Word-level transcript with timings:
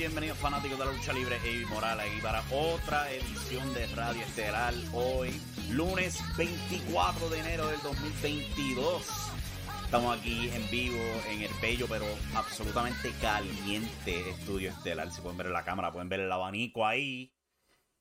Bienvenidos 0.00 0.38
fanáticos 0.38 0.78
de 0.78 0.84
la 0.86 0.92
lucha 0.92 1.12
libre, 1.12 1.36
Evi 1.44 1.66
Morales 1.66 2.10
aquí 2.10 2.22
para 2.22 2.42
otra 2.50 3.12
edición 3.12 3.74
de 3.74 3.86
Radio 3.88 4.22
Estelar 4.22 4.72
hoy, 4.94 5.38
lunes 5.72 6.18
24 6.38 7.28
de 7.28 7.38
enero 7.38 7.66
del 7.68 7.78
2022. 7.82 9.06
Estamos 9.84 10.18
aquí 10.18 10.48
en 10.54 10.70
vivo 10.70 10.98
en 11.28 11.42
el 11.42 11.50
bello 11.60 11.86
pero 11.86 12.06
absolutamente 12.34 13.12
caliente 13.20 14.30
estudio 14.30 14.70
estelar. 14.70 15.12
Si 15.12 15.20
pueden 15.20 15.36
ver 15.36 15.48
la 15.48 15.66
cámara, 15.66 15.92
pueden 15.92 16.08
ver 16.08 16.20
el 16.20 16.32
abanico 16.32 16.86
ahí. 16.86 17.34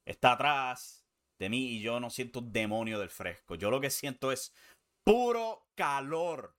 Está 0.05 0.31
atrás 0.31 1.05
de 1.37 1.49
mí 1.49 1.71
y 1.71 1.81
yo 1.81 1.99
no 1.99 2.09
siento 2.09 2.39
demonio 2.39 2.97
del 2.97 3.09
fresco. 3.09 3.55
Yo 3.55 3.69
lo 3.69 3.81
que 3.81 3.89
siento 3.89 4.31
es 4.31 4.53
puro 5.03 5.67
calor. 5.75 6.55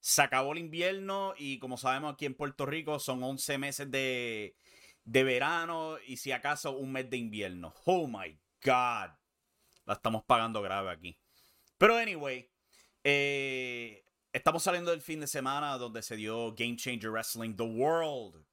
Se 0.00 0.22
acabó 0.22 0.52
el 0.52 0.58
invierno 0.58 1.34
y 1.36 1.58
como 1.58 1.76
sabemos 1.76 2.14
aquí 2.14 2.26
en 2.26 2.34
Puerto 2.34 2.66
Rico 2.66 2.98
son 2.98 3.22
11 3.22 3.58
meses 3.58 3.90
de, 3.90 4.56
de 5.04 5.24
verano 5.24 5.96
y 6.06 6.16
si 6.18 6.32
acaso 6.32 6.76
un 6.76 6.92
mes 6.92 7.10
de 7.10 7.16
invierno. 7.16 7.74
Oh 7.84 8.06
my 8.06 8.38
God. 8.62 9.10
La 9.84 9.94
estamos 9.94 10.24
pagando 10.24 10.62
grave 10.62 10.90
aquí. 10.90 11.18
Pero 11.78 11.96
anyway, 11.96 12.50
eh, 13.04 14.04
estamos 14.32 14.62
saliendo 14.62 14.90
del 14.90 15.00
fin 15.00 15.20
de 15.20 15.26
semana 15.26 15.78
donde 15.78 16.02
se 16.02 16.16
dio 16.16 16.54
Game 16.54 16.76
Changer 16.76 17.10
Wrestling 17.10 17.54
The 17.54 17.64
World 17.64 18.44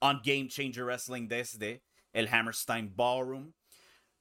on 0.00 0.20
Game 0.24 0.48
Changer 0.48 0.84
Wrestling 0.84 1.28
desde 1.28 1.82
el 2.12 2.28
Hammerstein 2.28 2.94
Ballroom. 2.94 3.52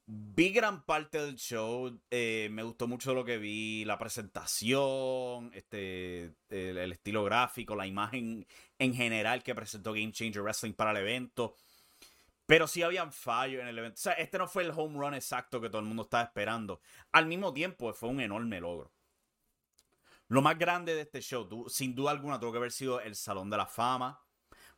Vi 0.08 0.52
gran 0.52 0.86
parte 0.86 1.18
del 1.20 1.36
show, 1.36 2.00
eh, 2.12 2.48
me 2.52 2.62
gustó 2.62 2.88
mucho 2.88 3.16
lo 3.16 3.26
que 3.26 3.40
vi, 3.40 3.84
la 3.86 3.98
presentación, 3.98 5.50
este, 5.54 6.36
el, 6.50 6.92
estilo 6.92 7.24
gráfico, 7.24 7.76
la 7.76 7.88
imagen 7.88 8.46
en 8.78 8.94
general 8.94 9.42
que 9.42 9.56
presentó 9.56 9.94
Game 9.94 10.12
Changer 10.12 10.44
Wrestling 10.44 10.74
para 10.74 10.92
el 10.92 10.98
evento. 10.98 11.56
Pero 12.46 12.68
sí 12.68 12.84
habían 12.84 13.12
fallos 13.12 13.62
en 13.62 13.68
el 13.68 13.80
evento. 13.80 13.96
O 13.96 14.02
sea, 14.02 14.14
este 14.14 14.38
no 14.38 14.48
fue 14.48 14.64
el 14.64 14.72
home 14.72 15.00
run 15.00 15.16
exacto 15.16 15.60
que 15.60 15.70
todo 15.70 15.80
el 15.80 15.88
mundo 15.88 16.04
estaba 16.04 16.24
esperando. 16.24 16.82
Al 17.12 17.26
mismo 17.26 17.52
tiempo, 17.52 17.92
fue 17.94 18.10
un 18.10 18.20
enorme 18.20 18.60
logro. 18.60 18.92
Lo 20.28 20.44
más 20.44 20.58
grande 20.60 20.94
de 20.94 21.02
este 21.02 21.22
show, 21.22 21.66
sin 21.68 21.96
duda 21.96 22.12
alguna, 22.12 22.40
tuvo 22.40 22.52
que 22.52 22.60
haber 22.60 22.72
sido 22.72 23.00
el 23.00 23.16
Salón 23.16 23.50
de 23.50 23.58
la 23.58 23.66
Fama, 23.66 24.24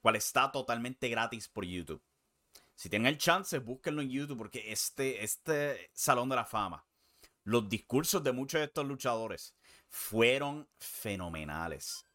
cual 0.01 0.15
está 0.15 0.49
totalmente 0.51 1.09
gratis 1.09 1.49
por 1.49 1.65
YouTube. 1.65 2.01
Si 2.77 2.89
tienen 2.89 3.07
el 3.07 3.17
chance, 3.17 3.57
búsquenlo 3.57 4.03
en 4.03 4.11
YouTube 4.11 4.37
porque 4.37 4.71
este, 4.71 5.23
este 5.23 5.89
Salón 5.93 6.29
de 6.29 6.35
la 6.35 6.45
Fama, 6.45 6.85
los 7.43 7.67
discursos 7.67 8.23
de 8.23 8.31
muchos 8.31 8.59
de 8.59 8.65
estos 8.65 8.85
luchadores 8.85 9.55
fueron 9.89 10.69
fenomenales. 10.77 12.05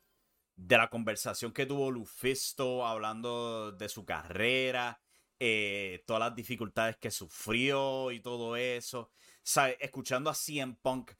De 0.54 0.76
la 0.76 0.88
conversación 0.88 1.52
que 1.52 1.66
tuvo 1.66 1.90
Lufisto 1.90 2.86
hablando 2.86 3.72
de 3.72 3.88
su 3.88 4.04
carrera, 4.04 5.02
eh, 5.40 6.04
todas 6.06 6.20
las 6.20 6.36
dificultades 6.36 6.96
que 6.96 7.10
sufrió 7.10 8.12
y 8.12 8.20
todo 8.20 8.54
eso. 8.54 9.10
¿Sabe? 9.42 9.76
Escuchando 9.80 10.30
a 10.30 10.34
CM 10.34 10.76
Punk 10.80 11.10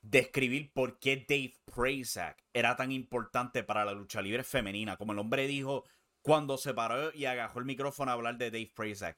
describir 0.00 0.72
por 0.72 0.98
qué 0.98 1.26
Dave 1.28 1.54
Prazak 1.66 2.42
era 2.54 2.76
tan 2.76 2.92
importante 2.92 3.62
para 3.62 3.84
la 3.84 3.92
lucha 3.92 4.22
libre 4.22 4.42
femenina. 4.42 4.96
Como 4.96 5.12
el 5.12 5.18
hombre 5.18 5.46
dijo 5.46 5.84
cuando 6.26 6.58
se 6.58 6.74
paró 6.74 7.14
y 7.14 7.24
agajó 7.24 7.60
el 7.60 7.66
micrófono 7.66 8.10
a 8.10 8.14
hablar 8.14 8.36
de 8.36 8.50
Dave 8.50 8.72
Prazak. 8.74 9.16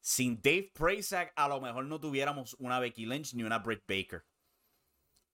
Sin 0.00 0.40
Dave 0.40 0.70
Prazak, 0.72 1.34
a 1.36 1.48
lo 1.48 1.60
mejor 1.60 1.84
no 1.84 2.00
tuviéramos 2.00 2.56
una 2.58 2.80
Becky 2.80 3.04
Lynch 3.04 3.34
ni 3.34 3.42
una 3.42 3.58
Britt 3.58 3.82
Baker. 3.86 4.24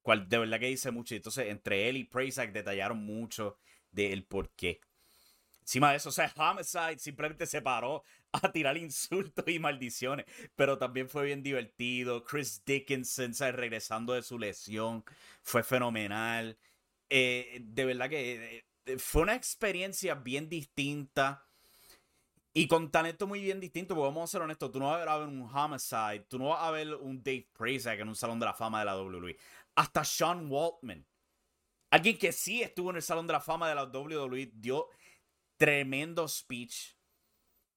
Cual 0.02 0.28
de 0.28 0.38
verdad 0.38 0.58
que 0.58 0.66
dice 0.66 0.90
mucho. 0.90 1.14
Entonces, 1.14 1.46
entre 1.46 1.88
él 1.88 1.96
y 1.96 2.02
Prazak 2.02 2.50
detallaron 2.50 3.06
mucho 3.06 3.56
del 3.92 4.24
por 4.24 4.50
qué. 4.56 4.80
Encima 5.60 5.92
de 5.92 5.98
eso, 5.98 6.08
o 6.08 6.12
sea, 6.12 6.32
Homicide 6.36 6.98
simplemente 6.98 7.46
se 7.46 7.62
paró 7.62 8.02
a 8.32 8.50
tirar 8.50 8.76
insultos 8.76 9.46
y 9.46 9.60
maldiciones. 9.60 10.26
Pero 10.56 10.76
también 10.76 11.08
fue 11.08 11.26
bien 11.26 11.44
divertido. 11.44 12.24
Chris 12.24 12.64
Dickinson, 12.66 13.32
¿sabes? 13.32 13.54
regresando 13.54 14.14
de 14.14 14.22
su 14.22 14.40
lesión, 14.40 15.04
fue 15.40 15.62
fenomenal. 15.62 16.58
Eh, 17.08 17.60
de 17.62 17.84
verdad 17.84 18.10
que 18.10 18.56
eh, 18.56 18.64
fue 18.98 19.22
una 19.22 19.34
experiencia 19.34 20.14
bien 20.14 20.48
distinta. 20.48 21.46
Y 22.54 22.68
con 22.68 22.90
talento 22.90 23.26
muy 23.26 23.40
bien 23.42 23.60
distinto, 23.60 23.94
porque 23.94 24.08
vamos 24.08 24.28
a 24.28 24.32
ser 24.32 24.42
honestos, 24.42 24.70
tú 24.70 24.78
no 24.78 24.90
vas 24.90 25.06
a 25.06 25.18
ver 25.18 25.28
un 25.28 25.42
Homicide, 25.42 26.26
tú 26.28 26.38
no 26.38 26.48
vas 26.48 26.62
a 26.62 26.70
ver 26.70 26.94
un 26.94 27.22
Dave 27.22 27.48
Prazak 27.54 27.98
en 27.98 28.08
un 28.08 28.14
Salón 28.14 28.38
de 28.38 28.44
la 28.44 28.52
Fama 28.52 28.80
de 28.80 28.84
la 28.84 29.00
WWE. 29.00 29.38
Hasta 29.74 30.04
Sean 30.04 30.50
Waltman, 30.50 31.06
alguien 31.90 32.18
que 32.18 32.30
sí 32.30 32.60
estuvo 32.62 32.90
en 32.90 32.96
el 32.96 33.02
Salón 33.02 33.26
de 33.26 33.32
la 33.32 33.40
Fama 33.40 33.70
de 33.70 33.74
la 33.74 33.84
WWE, 33.84 34.52
dio 34.54 34.88
tremendo 35.56 36.28
speech 36.28 36.94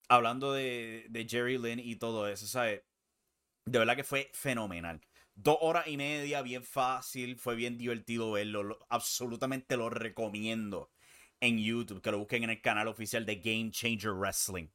hablando 0.10 0.52
de, 0.52 1.06
de 1.10 1.26
Jerry 1.26 1.58
Lynn 1.58 1.80
y 1.80 1.96
todo 1.96 2.28
eso. 2.28 2.62
De 2.62 3.80
verdad 3.80 3.96
que 3.96 4.04
fue 4.04 4.30
fenomenal. 4.34 5.00
Dos 5.36 5.58
horas 5.62 5.88
y 5.88 5.96
media, 5.96 6.42
bien 6.42 6.64
fácil, 6.64 7.38
fue 7.38 7.56
bien 7.56 7.78
divertido 7.78 8.34
verlo. 8.34 8.64
Lo, 8.64 8.80
absolutamente 8.90 9.78
lo 9.78 9.90
recomiendo 9.90 10.92
en 11.40 11.58
YouTube, 11.58 12.02
que 12.02 12.12
lo 12.12 12.20
busquen 12.20 12.44
en 12.44 12.50
el 12.50 12.62
canal 12.62 12.88
oficial 12.88 13.26
de 13.26 13.36
Game 13.38 13.72
Changer 13.72 14.14
Wrestling. 14.14 14.68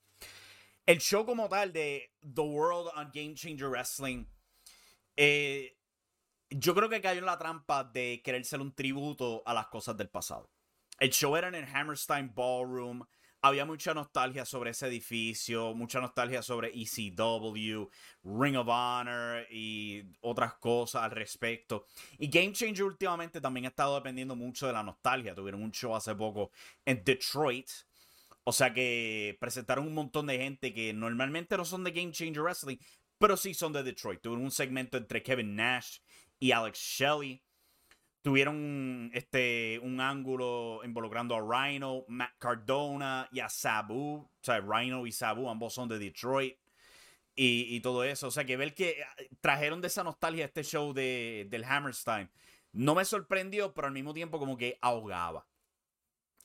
El 0.87 0.99
show 0.99 1.25
como 1.25 1.49
tal 1.49 1.73
de 1.73 2.13
The 2.21 2.41
World 2.41 2.91
on 2.97 3.11
Game 3.13 3.35
Changer 3.35 3.69
Wrestling, 3.69 4.27
eh, 5.17 5.77
yo 6.51 6.75
creo 6.75 6.89
que 6.89 7.01
cayó 7.01 7.21
en 7.21 7.27
la 7.27 7.39
trampa 7.39 7.85
de 7.85 8.21
querer 8.25 8.45
ser 8.45 8.61
un 8.61 8.75
tributo 8.75 9.43
a 9.47 9.55
las 9.55 9.69
cosas 9.69 9.97
del 9.97 10.09
pasado. 10.09 10.51
El 10.99 11.11
show 11.11 11.37
era 11.37 11.49
en 11.49 11.55
el 11.55 11.65
Hammerstein 11.65 12.33
Ballroom. 12.35 13.05
Había 13.43 13.65
mucha 13.65 13.95
nostalgia 13.95 14.45
sobre 14.45 14.71
ese 14.71 14.87
edificio, 14.87 15.73
mucha 15.75 15.99
nostalgia 15.99 16.43
sobre 16.43 16.69
ECW, 16.75 17.89
Ring 18.23 18.57
of 18.57 18.69
Honor 18.69 19.47
y 19.51 20.05
otras 20.21 20.55
cosas 20.55 21.05
al 21.05 21.11
respecto. 21.13 21.87
Y 22.19 22.29
Game 22.29 22.53
Changer 22.53 22.85
últimamente 22.85 23.41
también 23.41 23.65
ha 23.65 23.69
estado 23.71 23.95
dependiendo 23.95 24.37
mucho 24.37 24.67
de 24.67 24.75
la 24.75 24.83
nostalgia. 24.83 25.35
Tuvieron 25.35 25.63
un 25.63 25.73
show 25.73 25.97
hace 25.97 26.15
poco 26.15 26.51
en 26.85 27.03
Detroit. 27.03 27.71
O 28.45 28.53
sea 28.53 28.75
que 28.75 29.39
presentaron 29.41 29.87
un 29.87 29.95
montón 29.95 30.27
de 30.27 30.37
gente 30.37 30.75
que 30.75 30.93
normalmente 30.93 31.57
no 31.57 31.65
son 31.65 31.83
de 31.83 31.93
Game 31.93 32.13
Changer 32.13 32.43
Wrestling, 32.43 32.79
pero 33.17 33.39
sí 33.39 33.55
son 33.55 33.73
de 33.73 33.83
Detroit. 33.83 34.21
Tuvieron 34.21 34.45
un 34.45 34.51
segmento 34.51 34.99
entre 34.99 35.23
Kevin 35.23 35.57
Nash 35.57 35.99
y 36.39 36.53
Alex 36.53 36.79
Shelley. 36.79 37.43
Tuvieron 38.23 39.11
este, 39.15 39.79
un 39.83 40.01
ángulo 40.01 40.81
involucrando 40.85 41.35
a 41.35 41.41
Rhino, 41.41 42.05
Matt 42.09 42.37
Cardona 42.39 43.29
y 43.33 43.41
a 43.41 43.49
Sabu. 43.49 44.17
O 44.17 44.31
sea, 44.43 44.61
Rhino 44.61 45.07
y 45.07 45.13
Sabu, 45.13 45.49
ambos 45.49 45.73
son 45.73 45.89
de 45.89 45.99
Detroit. 45.99 46.59
Y, 47.35 47.81
todo 47.81 48.05
eso. 48.05 48.29
O 48.29 48.31
sea, 48.31 48.45
que 48.45 48.59
ver 48.59 48.75
que 48.75 49.03
ah, 49.03 49.15
trajeron 49.41 49.81
de 49.81 49.87
esa 49.87 50.05
nostalgia 50.05 50.45
este 50.45 50.63
show 50.63 50.93
de, 50.93 51.47
del 51.49 51.65
Hammerstein 51.65 52.29
no 52.73 52.95
me 52.95 53.05
sorprendió, 53.05 53.73
pero 53.75 53.87
al 53.87 53.95
mismo 53.95 54.13
tiempo 54.15 54.39
como 54.39 54.57
que 54.57 54.79
ahogaba. 54.83 55.47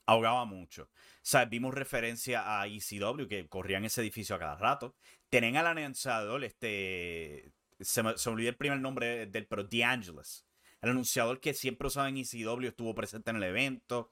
Ahogaba 0.06 0.45
mucho. 0.45 0.83
O 0.83 1.19
sea, 1.21 1.45
vimos 1.45 1.74
referencia 1.74 2.62
a 2.62 2.68
ECW 2.68 3.28
que 3.28 3.48
corrían 3.50 3.86
ese 3.86 4.01
edificio 4.01 4.36
a 4.36 4.39
cada 4.39 4.56
rato. 4.56 4.95
Tenían 5.30 5.57
al 5.57 5.68
anunciador, 5.68 6.44
este. 6.44 7.51
Se 7.80 8.01
me, 8.04 8.18
se 8.18 8.30
olvidó 8.30 8.50
el 8.50 8.56
primer 8.56 8.80
nombre 8.80 9.25
del, 9.25 9.48
pero 9.48 9.66
DeAngelis 9.66 10.45
el 10.85 10.91
anunciador 10.91 11.39
que 11.39 11.53
siempre 11.53 11.87
usaba 11.87 12.09
en 12.09 12.17
ECW 12.17 12.67
estuvo 12.67 12.93
presente 12.93 13.31
en 13.31 13.37
el 13.37 13.43
evento. 13.43 14.11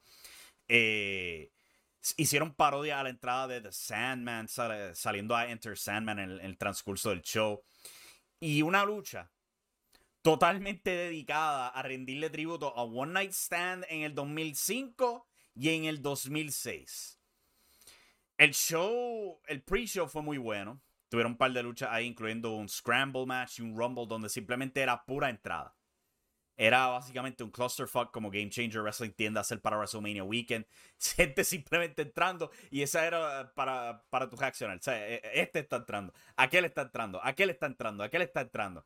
Eh, 0.66 1.52
hicieron 2.16 2.54
parodia 2.54 2.98
a 2.98 3.04
la 3.04 3.10
entrada 3.10 3.46
de 3.46 3.60
The 3.60 3.72
Sandman, 3.72 4.48
saliendo 4.48 5.36
a 5.36 5.48
Enter 5.48 5.78
Sandman 5.78 6.18
en 6.18 6.30
el, 6.40 6.58
transcurso 6.58 7.10
del 7.10 7.22
show. 7.22 7.62
Y 8.40 8.62
una 8.62 8.84
lucha 8.84 9.30
totalmente 10.20 10.90
dedicada 10.90 11.68
a 11.68 11.82
rendirle 11.82 12.28
tributo 12.28 12.76
a 12.76 12.82
One 12.82 13.12
Night 13.12 13.32
Stand 13.32 13.86
en 13.88 14.02
el 14.02 14.14
2005 14.14 15.28
y 15.54 15.68
en 15.70 15.84
el 15.84 16.02
2006. 16.02 17.20
El 18.36 18.52
show, 18.52 19.40
el 19.46 19.62
pre-show 19.62 20.08
fue 20.08 20.22
muy 20.22 20.38
bueno. 20.38 20.82
Tuvieron 21.08 21.32
un 21.32 21.38
par 21.38 21.52
de 21.52 21.62
luchas 21.62 21.90
ahí, 21.92 22.06
incluyendo 22.06 22.50
un 22.56 22.68
Scramble 22.68 23.26
match 23.26 23.60
y 23.60 23.62
un 23.62 23.76
Rumble, 23.76 24.06
donde 24.08 24.28
simplemente 24.28 24.80
era 24.80 25.04
pura 25.04 25.30
entrada. 25.30 25.76
Era 26.56 26.86
básicamente 26.86 27.42
un 27.42 27.50
clusterfuck 27.50 28.12
como 28.12 28.30
Game 28.30 28.48
Changer 28.48 28.80
Wrestling 28.82 29.10
tiende 29.10 29.40
a 29.40 29.42
hacer 29.42 29.60
para 29.60 29.76
WrestleMania 29.76 30.22
Weekend. 30.22 30.66
Gente 31.16 31.42
simplemente 31.44 32.02
entrando 32.02 32.50
y 32.70 32.82
esa 32.82 33.06
era 33.06 33.52
para, 33.54 34.04
para 34.10 34.28
tu 34.28 34.36
reaccionar. 34.36 34.78
O 34.78 34.82
sea, 34.82 35.08
e, 35.08 35.14
e, 35.16 35.42
este 35.42 35.60
está 35.60 35.76
entrando, 35.76 36.12
aquel 36.36 36.64
está 36.64 36.82
entrando, 36.82 37.20
aquel 37.22 37.50
está 37.50 37.66
entrando, 37.66 38.04
aquel 38.04 38.22
está 38.22 38.42
entrando. 38.42 38.84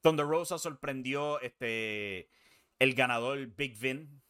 Thunder 0.00 0.26
Rosa 0.26 0.58
sorprendió 0.58 1.40
este, 1.40 2.30
el 2.78 2.94
ganador 2.94 3.46
Big 3.56 3.78
Vin. 3.78 4.22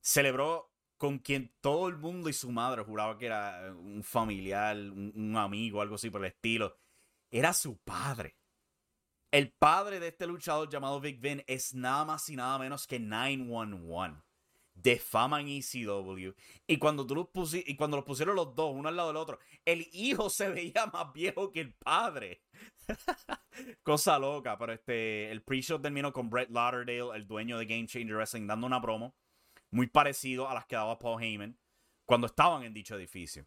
Celebró 0.00 0.72
con 0.96 1.18
quien 1.18 1.52
todo 1.60 1.88
el 1.88 1.98
mundo 1.98 2.30
y 2.30 2.32
su 2.32 2.50
madre 2.50 2.82
juraba 2.82 3.18
que 3.18 3.26
era 3.26 3.72
un 3.74 4.02
familiar, 4.02 4.76
un, 4.76 5.12
un 5.14 5.36
amigo, 5.36 5.82
algo 5.82 5.96
así 5.96 6.08
por 6.10 6.22
el 6.22 6.28
estilo. 6.28 6.76
Era 7.30 7.52
su 7.52 7.76
padre. 7.78 8.39
El 9.30 9.52
padre 9.52 10.00
de 10.00 10.08
este 10.08 10.26
luchador 10.26 10.68
llamado 10.68 11.00
Big 11.00 11.20
Vin 11.20 11.44
es 11.46 11.72
nada 11.72 12.04
más 12.04 12.28
y 12.28 12.34
nada 12.34 12.58
menos 12.58 12.86
que 12.88 12.98
911 12.98 14.22
de 14.74 14.98
fama 14.98 15.40
en 15.40 15.48
ECW. 15.48 16.32
Y 16.66 16.78
cuando, 16.78 17.06
tú 17.06 17.14
los 17.14 17.54
y 17.54 17.76
cuando 17.76 17.96
los 17.96 18.04
pusieron 18.04 18.34
los 18.34 18.56
dos, 18.56 18.74
uno 18.74 18.88
al 18.88 18.96
lado 18.96 19.08
del 19.08 19.16
otro, 19.18 19.38
el 19.64 19.86
hijo 19.92 20.30
se 20.30 20.48
veía 20.48 20.86
más 20.92 21.12
viejo 21.12 21.52
que 21.52 21.60
el 21.60 21.72
padre. 21.74 22.42
Cosa 23.84 24.18
loca, 24.18 24.58
pero 24.58 24.72
este, 24.72 25.30
el 25.30 25.42
pre-show 25.42 25.80
terminó 25.80 26.12
con 26.12 26.28
Brett 26.28 26.50
Lauderdale, 26.50 27.14
el 27.14 27.28
dueño 27.28 27.56
de 27.56 27.66
Game 27.66 27.86
Changer 27.86 28.16
Wrestling, 28.16 28.48
dando 28.48 28.66
una 28.66 28.82
promo 28.82 29.14
muy 29.70 29.86
parecido 29.86 30.48
a 30.48 30.54
las 30.54 30.66
que 30.66 30.74
daba 30.74 30.98
Paul 30.98 31.22
Heyman 31.22 31.56
cuando 32.04 32.26
estaban 32.26 32.64
en 32.64 32.74
dicho 32.74 32.96
edificio. 32.96 33.46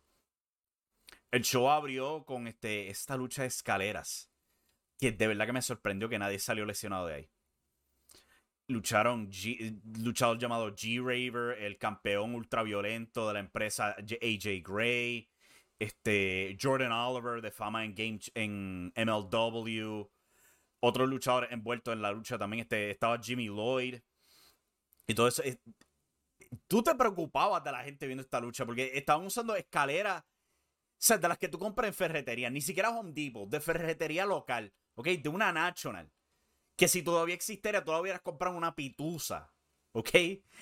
El 1.30 1.44
show 1.44 1.70
abrió 1.70 2.24
con 2.24 2.48
este, 2.48 2.90
esta 2.90 3.18
lucha 3.18 3.42
de 3.42 3.50
escaleras 3.50 4.33
que 5.00 5.12
de 5.12 5.28
verdad 5.28 5.46
que 5.46 5.54
me 5.54 5.62
sorprendió 5.62 6.10
que 6.10 6.20
nadie 6.20 6.40
salió 6.40 6.66
lesionado 6.66 7.08
de 7.08 7.16
ahí. 7.16 7.30
Lucharon 8.68 9.30
G, 9.30 9.82
luchador 10.00 10.38
llamado 10.40 10.74
G-Raver, 10.74 11.62
el 11.62 11.78
campeón 11.78 12.34
ultraviolento 12.34 13.28
de 13.28 13.34
la 13.34 13.40
empresa 13.40 13.96
AJ 13.98 14.64
Gray, 14.64 15.30
este, 15.80 16.58
Jordan 16.62 16.92
Oliver 16.94 17.42
de 17.42 17.52
fama 17.52 17.84
en, 17.84 17.94
game, 17.94 18.20
en 18.36 18.94
MLW, 18.96 20.10
otro 20.80 21.06
luchador 21.06 21.48
envuelto 21.52 21.92
en 21.92 22.02
la 22.02 22.12
lucha 22.12 22.38
también, 22.38 22.62
este, 22.62 22.92
estaba 22.92 23.22
Jimmy 23.22 23.48
Lloyd. 23.48 24.00
Y 25.08 25.14
todo 25.14 25.28
eso. 25.28 25.44
Tú 26.68 26.82
te 26.84 26.96
preocupabas 26.96 27.64
de 27.64 27.72
la 27.72 27.84
gente 27.84 28.06
viendo 28.06 28.22
esta 28.22 28.40
lucha 28.40 28.66
porque 28.66 28.92
estaban 28.94 29.26
usando 29.26 29.56
escaleras, 29.56 30.24
o 30.24 30.26
sea, 30.98 31.18
de 31.18 31.28
las 31.28 31.38
que 31.38 31.50
tú 31.50 31.60
compras 31.60 31.88
en 31.90 31.94
ferretería, 31.94 32.50
ni 32.50 32.62
siquiera 32.62 32.92
Home 32.92 33.12
Depot, 33.12 33.50
de 33.50 33.60
ferretería 33.60 34.26
local 34.26 34.74
¿ok? 34.96 35.08
De 35.08 35.30
una 35.30 35.52
National. 35.52 36.12
Que 36.76 36.88
si 36.88 37.04
todavía 37.04 37.36
existiera, 37.36 37.84
todavía 37.84 38.02
hubieras 38.02 38.22
comprado 38.22 38.56
una 38.58 38.76
pitusa, 38.76 39.54
¿ok? 39.92 40.10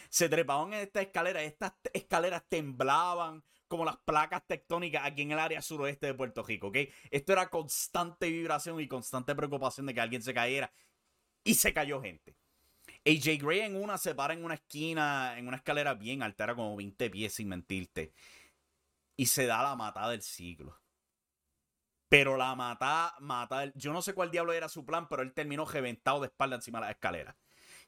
Se 0.10 0.30
trepaban 0.30 0.74
en 0.74 0.82
esta 0.82 1.02
escalera, 1.02 1.42
estas 1.42 1.74
escaleras 1.94 2.44
temblaban 2.50 3.44
como 3.68 3.86
las 3.86 3.98
placas 3.98 4.46
tectónicas 4.46 5.06
aquí 5.06 5.22
en 5.22 5.32
el 5.32 5.40
área 5.40 5.62
suroeste 5.62 6.08
de 6.08 6.14
Puerto 6.14 6.44
Rico, 6.44 6.68
¿ok? 6.68 6.78
Esto 7.10 7.32
era 7.32 7.50
constante 7.50 8.30
vibración 8.30 8.80
y 8.82 8.88
constante 8.88 9.34
preocupación 9.34 9.86
de 9.86 9.94
que 9.94 10.02
alguien 10.02 10.22
se 10.22 10.34
cayera. 10.34 10.72
Y 11.44 11.56
se 11.56 11.74
cayó 11.74 12.02
gente. 12.02 12.36
AJ 13.06 13.40
Gray 13.42 13.62
en 13.62 13.82
una 13.82 13.98
se 13.98 14.14
para 14.14 14.34
en 14.34 14.44
una 14.44 14.56
esquina, 14.56 15.38
en 15.38 15.48
una 15.48 15.58
escalera 15.58 15.94
bien 15.94 16.22
alta, 16.22 16.44
era 16.44 16.56
como 16.56 16.76
20 16.76 17.10
pies 17.10 17.34
sin 17.34 17.48
mentirte. 17.48 18.14
Y 19.16 19.28
se 19.28 19.46
da 19.46 19.64
la 19.64 19.76
matada 19.76 20.12
del 20.12 20.22
siglo. 20.22 20.78
Pero 22.12 22.36
la 22.36 22.54
mata, 22.56 23.16
mata. 23.22 23.72
Yo 23.74 23.94
no 23.94 24.02
sé 24.02 24.14
cuál 24.14 24.32
diablo 24.32 24.52
era 24.52 24.68
su 24.68 24.86
plan, 24.86 25.08
pero 25.08 25.22
él 25.22 25.32
terminó 25.32 25.64
reventado 25.64 26.20
de 26.20 26.28
espalda 26.28 26.58
encima 26.58 26.80
de 26.80 26.88
la 26.88 26.92
escalera. 26.92 27.38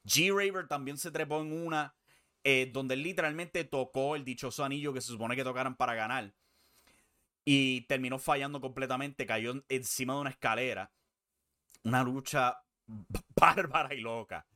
G-Raver 0.06 0.70
también 0.70 0.98
se 0.98 1.12
trepó 1.12 1.42
en 1.42 1.52
una 1.52 1.94
eh, 2.46 2.70
donde 2.72 2.94
él 2.94 3.04
literalmente 3.04 3.66
tocó 3.66 4.16
el 4.16 4.24
dichoso 4.24 4.64
anillo 4.64 4.94
que 4.94 5.02
se 5.02 5.10
supone 5.10 5.36
que 5.36 5.44
tocaran 5.44 5.76
para 5.76 5.94
ganar. 5.94 6.34
Y 7.44 7.82
terminó 7.82 8.18
fallando 8.18 8.62
completamente, 8.62 9.26
cayó 9.26 9.62
encima 9.68 10.14
de 10.14 10.22
una 10.22 10.30
escalera. 10.30 10.90
Una 11.84 12.02
lucha 12.02 12.64
bárbara 13.36 13.94
y 13.94 14.00
loca. 14.00 14.48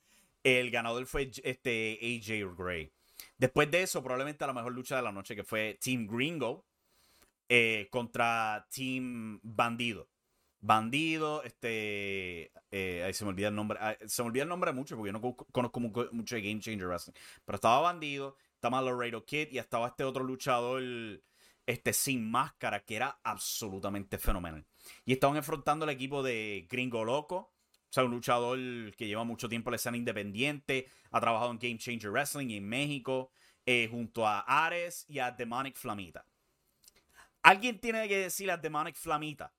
El 0.44 0.72
ganador 0.72 1.06
fue 1.08 1.30
este 1.44 2.00
AJ 2.02 2.56
Gray. 2.58 2.90
Después 3.38 3.70
de 3.70 3.82
eso, 3.82 4.02
probablemente 4.02 4.48
la 4.48 4.54
mejor 4.54 4.72
lucha 4.72 4.96
de 4.96 5.02
la 5.02 5.12
noche, 5.12 5.36
que 5.36 5.44
fue 5.44 5.78
Team 5.84 6.08
Gringo 6.08 6.67
eh, 7.50 7.88
contra 7.92 8.68
Team 8.70 9.40
Bandido. 9.44 10.10
Bandido, 10.60 11.44
este. 11.44 12.52
Eh, 12.72 13.04
ahí 13.06 13.14
se 13.14 13.24
me 13.24 13.30
olvida 13.30 13.50
el 13.50 13.56
nombre. 13.56 13.78
Ah, 13.82 13.96
se 14.06 14.24
me 14.24 14.30
olvida 14.30 14.44
el 14.44 14.50
nombre 14.50 14.74
mucho 14.74 14.96
porque 14.96 15.12
yo 15.12 15.14
no 15.14 15.36
conozco 15.52 15.80
mucho 15.80 16.36
de 16.36 16.42
Game 16.42 16.60
Changer 16.60 16.88
Wrestling. 16.88 17.14
Pero 17.46 17.56
estaba 17.56 17.80
Bandido, 17.82 18.36
estaba 18.54 18.82
Laredo 18.82 19.24
Kid 19.24 19.50
y 19.52 19.60
estaba 19.60 19.88
este 19.88 20.04
otro 20.04 20.24
luchador 20.24 20.82
este, 21.66 21.94
sin 21.94 22.30
máscara 22.30 22.84
que 22.84 22.96
era 22.96 23.20
absolutamente 23.24 24.18
fenomenal. 24.18 24.66
Y 25.06 25.14
estaban 25.14 25.38
enfrentando 25.38 25.84
al 25.86 25.92
equipo 25.92 26.24
de 26.24 26.68
Gringo 26.70 27.06
Loco. 27.06 27.54
O 27.90 27.90
sea, 27.90 28.04
un 28.04 28.12
luchador 28.12 28.58
que 28.96 29.08
lleva 29.08 29.24
mucho 29.24 29.48
tiempo 29.48 29.70
en 29.70 29.74
la 29.74 29.78
escena 29.78 29.98
independiente. 29.98 30.88
Ha 31.12 31.22
trabajado 31.22 31.52
en 31.52 31.60
Game 31.60 31.78
Changer 31.78 32.12
Wrestling 32.12 32.50
y 32.50 32.58
en 32.58 32.68
México. 32.68 33.32
Eh, 33.66 33.88
junto 33.92 34.26
a 34.26 34.40
Ares 34.40 35.06
y 35.10 35.20
a 35.20 35.32
Demonic 35.32 35.76
Flamita. 35.76 36.26
Alguien 37.48 37.80
tiene 37.80 38.10
que 38.10 38.18
decirle 38.18 38.52
a 38.52 38.58
Demonic 38.58 38.98
Flamita 38.98 39.54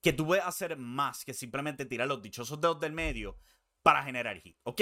que 0.00 0.14
tú 0.14 0.24
puedes 0.28 0.46
hacer 0.46 0.78
más 0.78 1.26
que 1.26 1.34
simplemente 1.34 1.84
tirar 1.84 2.08
los 2.08 2.22
dichosos 2.22 2.58
dedos 2.58 2.80
del 2.80 2.92
medio 2.92 3.36
para 3.82 4.02
generar 4.02 4.40
hit, 4.40 4.56
¿ok? 4.62 4.80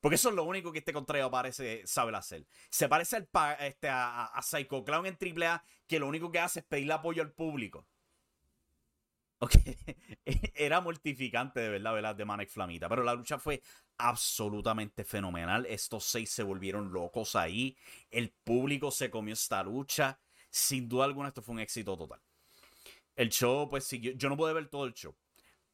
Porque 0.00 0.16
eso 0.16 0.30
es 0.30 0.34
lo 0.34 0.42
único 0.42 0.72
que 0.72 0.80
este 0.80 0.92
contrario 0.92 1.30
parece 1.30 1.86
saber 1.86 2.16
hacer. 2.16 2.44
Se 2.70 2.88
parece 2.88 3.18
al, 3.18 3.28
este, 3.60 3.88
a, 3.88 4.32
Psycho 4.42 4.84
Clown 4.84 5.06
en 5.06 5.16
AAA 5.16 5.62
que 5.86 6.00
lo 6.00 6.08
único 6.08 6.32
que 6.32 6.40
hace 6.40 6.58
es 6.58 6.66
pedirle 6.66 6.94
apoyo 6.94 7.22
al 7.22 7.30
público. 7.30 7.86
Ok, 9.38 9.52
era 10.56 10.80
mortificante 10.80 11.60
de 11.60 11.68
verdad, 11.68 11.94
¿verdad? 11.94 12.16
Demonic 12.16 12.48
Flamita. 12.48 12.88
Pero 12.88 13.04
la 13.04 13.14
lucha 13.14 13.38
fue 13.38 13.62
absolutamente 13.96 15.04
fenomenal. 15.04 15.66
Estos 15.66 16.02
seis 16.02 16.30
se 16.30 16.42
volvieron 16.42 16.92
locos 16.92 17.36
ahí. 17.36 17.76
El 18.10 18.34
público 18.42 18.90
se 18.90 19.08
comió 19.08 19.34
esta 19.34 19.62
lucha 19.62 20.18
sin 20.58 20.88
duda 20.88 21.04
alguna 21.04 21.28
esto 21.28 21.42
fue 21.42 21.54
un 21.54 21.60
éxito 21.60 21.96
total. 21.96 22.20
El 23.16 23.30
show, 23.30 23.68
pues 23.68 23.84
sí, 23.84 24.00
yo, 24.00 24.28
no 24.28 24.36
pude 24.36 24.52
ver 24.52 24.68
todo 24.68 24.84
el 24.84 24.94
show. 24.94 25.14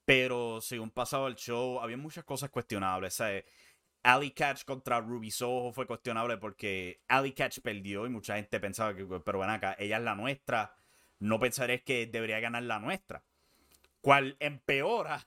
Pero 0.05 0.61
según 0.61 0.91
pasaba 0.91 1.29
el 1.29 1.37
show, 1.37 1.81
había 1.81 1.97
muchas 1.97 2.25
cosas 2.25 2.51
cuestionables. 2.51 3.15
¿sabes? 3.15 3.45
Ali 4.03 4.31
Catch 4.33 4.65
contra 4.65 5.01
Ruby 5.01 5.31
Soho 5.31 5.73
fue 5.73 5.87
cuestionable 5.87 6.37
porque 6.37 7.03
Ali 7.09 7.33
Catch 7.33 7.61
perdió 7.61 8.07
y 8.07 8.11
mucha 8.11 8.37
gente 8.37 8.61
pensaba 8.61 8.95
que, 8.95 9.05
pero 9.05 9.39
bueno, 9.39 9.53
acá, 9.53 9.77
ella 9.79 9.97
es 9.97 10.03
la 10.03 10.15
nuestra. 10.15 10.75
No 11.21 11.39
pensaré 11.39 11.83
que 11.83 12.07
debería 12.07 12.41
ganar 12.41 12.63
la 12.65 12.79
nuestra. 12.79 13.25
Cual 14.01 14.37
empeora 14.41 15.27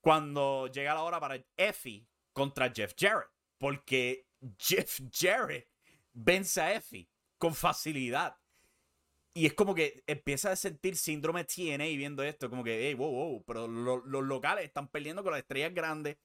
cuando 0.00 0.68
llega 0.68 0.94
la 0.94 1.02
hora 1.02 1.18
para 1.18 1.44
Effie 1.56 2.06
contra 2.32 2.72
Jeff 2.72 2.94
Jarrett. 2.96 3.30
Porque 3.58 4.28
Jeff 4.58 5.00
Jarrett 5.12 5.68
vence 6.12 6.60
a 6.60 6.74
Effie 6.74 7.08
con 7.38 7.54
facilidad. 7.54 8.36
Y 9.36 9.44
es 9.44 9.52
como 9.52 9.74
que 9.74 10.02
empieza 10.06 10.50
a 10.50 10.56
sentir 10.56 10.96
síndrome 10.96 11.44
TNA 11.44 11.84
viendo 11.98 12.22
esto. 12.22 12.48
Como 12.48 12.64
que, 12.64 12.88
hey, 12.88 12.94
wow, 12.94 13.10
wow, 13.10 13.44
pero 13.44 13.68
los 13.68 14.24
locales 14.24 14.64
están 14.64 14.88
perdiendo 14.88 15.22
con 15.22 15.32
las 15.32 15.40
estrellas 15.40 15.74
grandes. 15.74 16.16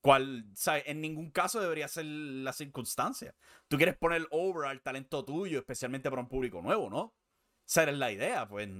Cual, 0.00 0.46
¿sabes? 0.54 0.84
En 0.86 1.02
ningún 1.02 1.30
caso 1.32 1.60
debería 1.60 1.86
ser 1.86 2.06
la 2.06 2.54
circunstancia. 2.54 3.34
Tú 3.68 3.76
quieres 3.76 3.94
poner 3.94 4.26
over 4.30 4.70
al 4.70 4.80
talento 4.80 5.22
tuyo, 5.22 5.58
especialmente 5.58 6.08
para 6.08 6.22
un 6.22 6.30
público 6.30 6.62
nuevo, 6.62 6.88
¿no? 6.88 7.14
Esa 7.68 7.82
era 7.82 7.92
la 7.92 8.10
idea, 8.10 8.48
pues 8.48 8.70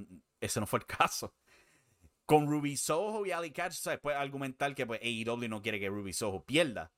ese 0.41 0.59
no 0.59 0.67
fue 0.67 0.79
el 0.79 0.87
caso. 0.87 1.35
Con 2.25 2.47
Ruby 2.47 2.79
Soho 2.79 3.27
y 3.27 3.31
Ali 3.31 3.51
Catch, 3.51 3.75
¿sabes? 3.75 4.01
Puedes 4.01 4.19
argumentar 4.19 4.75
que 4.75 4.87
pues, 4.87 5.03
AEW 5.03 5.51
no 5.51 5.61
quiere 5.61 5.79
que 5.79 5.91
Ruby 5.91 6.15
Soho 6.15 6.47
pierda. 6.47 6.95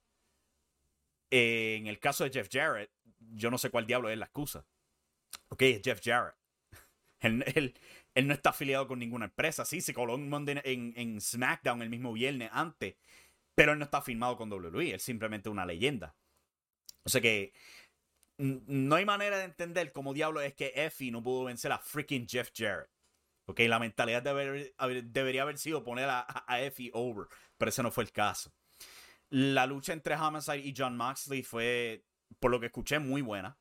Eh, 1.29 1.75
en 1.81 1.89
el 1.89 1.99
caso 1.99 2.23
de 2.23 2.31
Jeff 2.31 2.49
Jarrett, 2.49 2.93
yo 3.19 3.51
no 3.51 3.59
sé 3.59 3.69
cuál 3.69 3.85
diablo 3.85 4.11
es 4.11 4.17
la 4.17 4.27
excusa. 4.27 4.65
Ok, 5.49 5.63
es 5.63 5.83
Jeff 5.83 6.01
Jarrett. 6.01 6.42
Él, 7.23 7.75
no 8.27 8.35
está 8.35 8.51
afiliado 8.51 8.87
con 8.87 8.99
ninguna 8.99 9.27
empresa. 9.27 9.65
Sí, 9.65 9.81
se 9.81 9.95
coló 9.95 10.15
en, 10.17 10.63
en, 10.65 11.21
SmackDown 11.21 11.83
el 11.83 11.91
mismo 11.91 12.13
viernes 12.13 12.51
antes. 12.53 12.97
Pero 13.55 13.73
él 13.73 13.79
no 13.79 13.85
está 13.85 14.03
firmado 14.03 14.37
con 14.37 14.53
WWE. 14.53 14.89
Él 14.89 14.95
es 14.97 15.03
simplemente 15.03 15.49
una 15.49 15.67
leyenda. 15.67 16.15
O 17.05 17.09
sea 17.09 17.21
que 17.21 17.53
no 18.39 18.97
hay 18.97 19.05
manera 19.05 19.39
de 19.39 19.45
entender 19.45 19.93
cómo 19.93 20.15
diablo 20.15 20.41
es 20.41 20.55
que 20.55 20.73
Effie 20.75 21.13
no 21.13 21.23
pudo 21.23 21.45
vencer 21.45 21.71
a 21.73 21.79
freaking 21.79 22.27
Jeff 22.29 22.51
Jarrett. 22.55 22.91
Ok, 23.47 23.61
la 23.61 23.79
mentalidad 23.79 24.23
debería 24.23 25.43
haber 25.43 25.59
sido 25.59 25.85
poner 25.85 26.09
a, 26.09 26.27
a 26.47 26.61
Effie 26.61 26.91
over. 26.95 27.27
Pero 27.59 27.69
ese 27.69 27.83
no 27.83 27.91
fue 27.91 28.05
el 28.05 28.13
caso. 28.13 28.53
La 29.31 29.67
lucha 29.67 29.93
entre 29.93 30.15
Homicide 30.15 30.59
y 30.59 30.75
John 30.77 30.97
Moxley 30.97 31.43
fue, 31.43 32.05
por 32.39 32.51
lo 32.51 32.61
que 32.61 32.67
escuché, 32.67 32.99
muy 32.99 33.23
buena. 33.23 33.59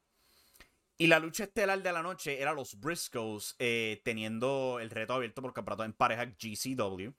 Y 1.01 1.08
la 1.08 1.17
lucha 1.17 1.46
estelar 1.46 1.81
de 1.81 1.91
la 1.91 2.03
noche 2.03 2.39
era 2.39 2.53
los 2.53 2.79
Briscoes 2.79 3.55
eh, 3.58 4.03
teniendo 4.05 4.77
el 4.79 4.91
reto 4.91 5.13
abierto 5.13 5.41
por 5.41 5.51
campeonato 5.51 5.84
en 5.84 5.93
pareja 5.93 6.25
GCW. 6.25 7.10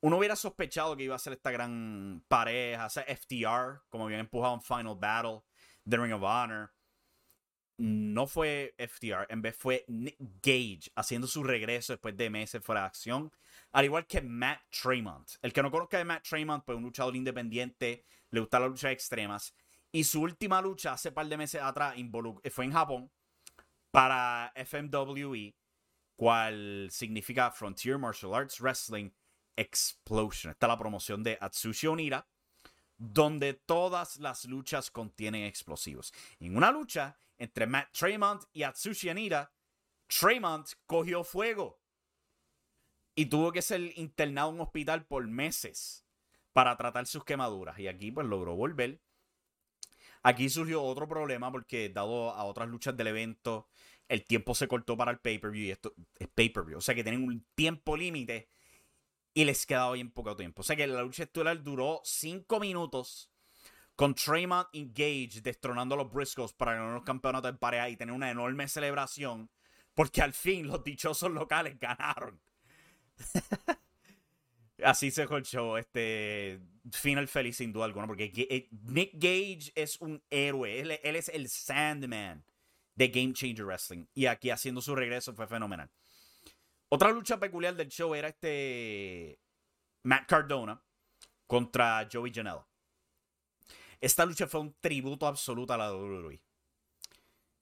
Uno 0.00 0.16
hubiera 0.16 0.34
sospechado 0.36 0.96
que 0.96 1.02
iba 1.02 1.16
a 1.16 1.18
ser 1.18 1.34
esta 1.34 1.50
gran 1.50 2.24
pareja, 2.28 2.88
sea, 2.88 3.02
FTR, 3.02 3.82
como 3.90 4.06
habían 4.06 4.20
empujado 4.20 4.54
en 4.54 4.62
Final 4.62 4.96
Battle, 4.98 5.42
The 5.86 5.98
Ring 5.98 6.14
of 6.14 6.22
Honor. 6.22 6.72
No 7.76 8.26
fue 8.26 8.74
FTR, 8.78 9.26
en 9.28 9.42
vez 9.42 9.54
fue 9.54 9.84
Nick 9.86 10.16
Gage 10.42 10.90
haciendo 10.94 11.26
su 11.26 11.44
regreso 11.44 11.92
después 11.92 12.16
de 12.16 12.30
meses 12.30 12.64
fuera 12.64 12.80
de 12.80 12.86
acción. 12.86 13.30
Al 13.72 13.84
igual 13.84 14.06
que 14.06 14.22
Matt 14.22 14.62
Tremont. 14.70 15.28
El 15.42 15.52
que 15.52 15.62
no 15.62 15.70
conozca 15.70 15.98
de 15.98 16.06
Matt 16.06 16.26
Tremont, 16.26 16.64
pues 16.64 16.78
un 16.78 16.84
luchador 16.84 17.14
independiente, 17.14 18.06
le 18.30 18.40
gusta 18.40 18.60
las 18.60 18.70
luchas 18.70 18.92
extremas. 18.92 19.54
Y 19.92 20.04
su 20.04 20.22
última 20.22 20.60
lucha 20.60 20.92
hace 20.92 21.10
par 21.10 21.26
de 21.26 21.36
meses 21.36 21.60
atrás 21.62 21.96
fue 22.50 22.64
en 22.64 22.72
Japón 22.72 23.10
para 23.90 24.52
FMWE, 24.54 25.56
cual 26.16 26.88
significa 26.90 27.50
Frontier 27.50 27.98
Martial 27.98 28.34
Arts 28.34 28.60
Wrestling 28.60 29.10
Explosion. 29.56 30.52
Está 30.52 30.68
la 30.68 30.78
promoción 30.78 31.22
de 31.22 31.36
Atsushi 31.40 31.88
Onira, 31.88 32.28
donde 32.96 33.54
todas 33.54 34.18
las 34.18 34.44
luchas 34.44 34.90
contienen 34.90 35.44
explosivos. 35.44 36.12
En 36.38 36.56
una 36.56 36.70
lucha 36.70 37.16
entre 37.38 37.66
Matt 37.66 37.90
Tremont 37.92 38.44
y 38.52 38.62
Atsushi 38.62 39.08
Onira, 39.08 39.50
Tremont 40.06 40.68
cogió 40.86 41.24
fuego 41.24 41.80
y 43.14 43.26
tuvo 43.26 43.50
que 43.50 43.62
ser 43.62 43.80
internado 43.98 44.50
en 44.50 44.56
un 44.56 44.60
hospital 44.60 45.04
por 45.04 45.26
meses 45.26 46.04
para 46.52 46.76
tratar 46.76 47.06
sus 47.06 47.24
quemaduras. 47.24 47.78
Y 47.78 47.88
aquí 47.88 48.12
pues 48.12 48.26
logró 48.26 48.54
volver 48.54 49.00
Aquí 50.22 50.48
surgió 50.50 50.82
otro 50.82 51.08
problema 51.08 51.50
porque 51.50 51.88
dado 51.88 52.30
a 52.30 52.44
otras 52.44 52.68
luchas 52.68 52.96
del 52.96 53.08
evento, 53.08 53.68
el 54.08 54.24
tiempo 54.24 54.54
se 54.54 54.68
cortó 54.68 54.96
para 54.96 55.12
el 55.12 55.18
pay-per-view 55.18 55.66
y 55.66 55.70
esto 55.70 55.94
es 56.18 56.28
pay-per-view. 56.28 56.78
O 56.78 56.80
sea 56.80 56.94
que 56.94 57.02
tienen 57.02 57.24
un 57.24 57.46
tiempo 57.54 57.96
límite 57.96 58.48
y 59.32 59.44
les 59.44 59.64
quedaba 59.64 59.92
bien 59.92 60.10
poco 60.10 60.36
tiempo. 60.36 60.60
O 60.60 60.64
sea 60.64 60.76
que 60.76 60.86
la 60.86 61.02
lucha 61.02 61.22
estelar 61.22 61.62
duró 61.62 62.00
5 62.04 62.60
minutos 62.60 63.30
con 63.96 64.14
Tremont 64.14 64.68
Engage 64.72 65.40
destronando 65.42 65.94
a 65.94 65.98
los 65.98 66.12
Briscoes 66.12 66.52
para 66.52 66.74
ganar 66.74 66.94
los 66.94 67.04
campeonatos 67.04 67.50
en 67.50 67.58
pareja 67.58 67.88
y 67.88 67.96
tener 67.96 68.14
una 68.14 68.30
enorme 68.30 68.66
celebración 68.68 69.50
porque 69.94 70.22
al 70.22 70.32
fin 70.32 70.66
los 70.66 70.82
dichosos 70.82 71.30
locales 71.30 71.78
ganaron. 71.78 72.40
Así 74.84 75.10
se 75.10 75.26
show 75.42 75.76
Este 75.76 76.60
final 76.92 77.28
feliz 77.28 77.56
sin 77.56 77.72
duda 77.72 77.84
alguna. 77.84 78.06
Porque 78.06 78.32
eh, 78.34 78.68
Nick 78.82 79.12
Gage 79.14 79.72
es 79.74 80.00
un 80.00 80.22
héroe. 80.30 80.80
Él, 80.80 81.16
es 81.16 81.28
el 81.28 81.48
Sandman 81.48 82.44
de 82.94 83.08
Game 83.08 83.32
Changer 83.32 83.64
Wrestling. 83.64 84.06
Y 84.14 84.26
aquí 84.26 84.50
haciendo 84.50 84.80
su 84.80 84.94
regreso 84.94 85.34
fue 85.34 85.46
fenomenal. 85.46 85.90
Otra 86.88 87.10
lucha 87.10 87.38
peculiar 87.38 87.76
del 87.76 87.88
show 87.88 88.14
era 88.14 88.28
este 88.28 89.38
Matt 90.02 90.26
Cardona 90.28 90.82
contra 91.46 92.08
Joey 92.10 92.32
Janela. 92.34 92.66
Esta 94.00 94.24
lucha 94.24 94.46
fue 94.46 94.60
un 94.60 94.74
tributo 94.80 95.26
absoluto 95.26 95.72
a 95.72 95.76
la 95.76 95.92
WWE. 95.92 96.40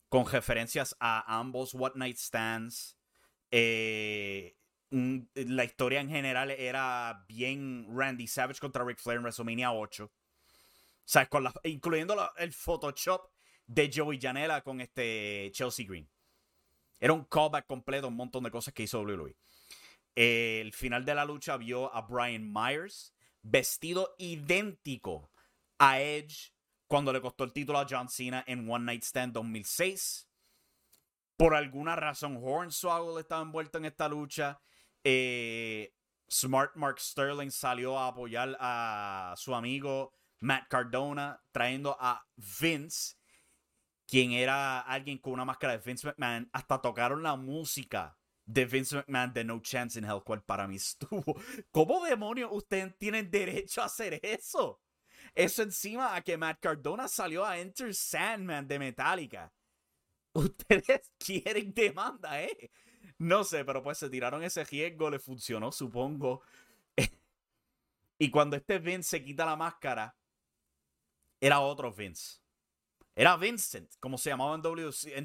Con 0.08 0.26
referencias 0.26 0.96
a 1.00 1.38
ambos 1.38 1.75
What 1.75 1.94
Night 1.96 2.16
Stands. 2.16 2.96
Eh, 3.50 4.57
la 4.90 5.64
historia 5.64 6.00
en 6.00 6.09
general 6.09 6.50
era 6.50 7.25
bien 7.28 7.87
Randy 7.95 8.26
Savage 8.26 8.61
contra 8.61 8.85
Ric 8.85 8.99
Flair 8.99 9.18
en 9.18 9.25
WrestleMania 9.25 9.73
8. 9.73 10.04
O 10.04 11.28
con 11.28 11.45
la, 11.45 11.52
incluyendo 11.64 12.16
el 12.37 12.52
Photoshop 12.52 13.30
de 13.66 13.90
Joey 13.95 14.18
Janela 14.21 14.62
con 14.62 14.80
este 14.80 15.50
Chelsea 15.52 15.87
Green. 15.87 16.09
Era 17.00 17.12
un 17.12 17.25
callback 17.25 17.66
completo, 17.66 18.09
un 18.09 18.16
montón 18.16 18.45
de 18.45 18.50
cosas 18.50 18.75
que 18.75 18.83
hizo 18.83 19.00
WWE. 19.00 19.37
El 20.14 20.73
final 20.73 21.04
de 21.04 21.14
la 21.14 21.25
lucha 21.25 21.57
vio 21.57 21.95
a 21.95 22.02
Brian 22.02 22.52
Myers 22.52 23.14
vestido 23.42 24.14
idéntico 24.18 25.30
a 25.78 26.00
Edge 26.00 26.52
cuando 26.88 27.12
le 27.12 27.21
costó 27.21 27.45
el 27.45 27.52
título 27.52 27.78
a 27.78 27.87
John 27.88 28.09
Cena 28.09 28.42
en 28.47 28.68
One 28.68 28.85
Night 28.85 29.04
Stand 29.04 29.33
2006. 29.33 30.28
Por 31.37 31.54
alguna 31.54 31.95
razón, 31.95 32.40
Hornswoggle 32.42 33.21
estaba 33.21 33.42
envuelto 33.42 33.78
en 33.78 33.85
esta 33.85 34.09
lucha. 34.09 34.61
Eh, 35.10 35.90
Smart 36.30 36.76
Mark 36.76 37.00
Sterling 37.00 37.50
salió 37.50 37.98
a 37.98 38.08
apoyar 38.08 38.54
a 38.60 39.32
su 39.38 39.54
amigo 39.54 40.12
Matt 40.40 40.68
Cardona, 40.68 41.42
trayendo 41.50 41.96
a 41.98 42.22
Vince, 42.36 43.16
quien 44.06 44.32
era 44.32 44.80
alguien 44.80 45.16
con 45.16 45.32
una 45.32 45.46
máscara 45.46 45.78
de 45.78 45.82
Vince 45.82 46.06
McMahon. 46.06 46.50
Hasta 46.52 46.82
tocaron 46.82 47.22
la 47.22 47.36
música 47.36 48.18
de 48.44 48.66
Vince 48.66 48.96
McMahon 48.96 49.32
de 49.32 49.44
No 49.44 49.60
Chance 49.60 49.98
in 49.98 50.04
Hell, 50.04 50.22
cual 50.22 50.42
para 50.42 50.68
mí 50.68 50.76
estuvo. 50.76 51.40
¿Cómo 51.70 52.04
demonios 52.04 52.50
ustedes 52.52 52.94
tienen 52.98 53.30
derecho 53.30 53.80
a 53.80 53.86
hacer 53.86 54.20
eso? 54.22 54.82
Eso 55.34 55.62
encima 55.62 56.14
a 56.16 56.20
que 56.20 56.36
Matt 56.36 56.60
Cardona 56.60 57.08
salió 57.08 57.46
a 57.46 57.58
Enter 57.58 57.94
Sandman 57.94 58.68
de 58.68 58.78
Metallica. 58.78 59.54
Ustedes 60.34 61.10
quieren 61.18 61.72
demanda, 61.72 62.42
¿eh? 62.42 62.70
No 63.18 63.44
sé, 63.44 63.64
pero 63.64 63.82
pues 63.82 63.98
se 63.98 64.10
tiraron 64.10 64.42
ese 64.42 64.64
riesgo, 64.64 65.10
le 65.10 65.18
funcionó, 65.18 65.72
supongo. 65.72 66.42
y 68.18 68.30
cuando 68.30 68.56
este 68.56 68.78
Vince 68.78 69.08
se 69.08 69.24
quita 69.24 69.46
la 69.46 69.56
máscara, 69.56 70.16
era 71.40 71.60
otro 71.60 71.92
Vince. 71.92 72.40
Era 73.14 73.36
Vincent, 73.36 73.94
como 73.98 74.18
se 74.18 74.30
llamaba 74.30 74.54
en, 74.54 74.62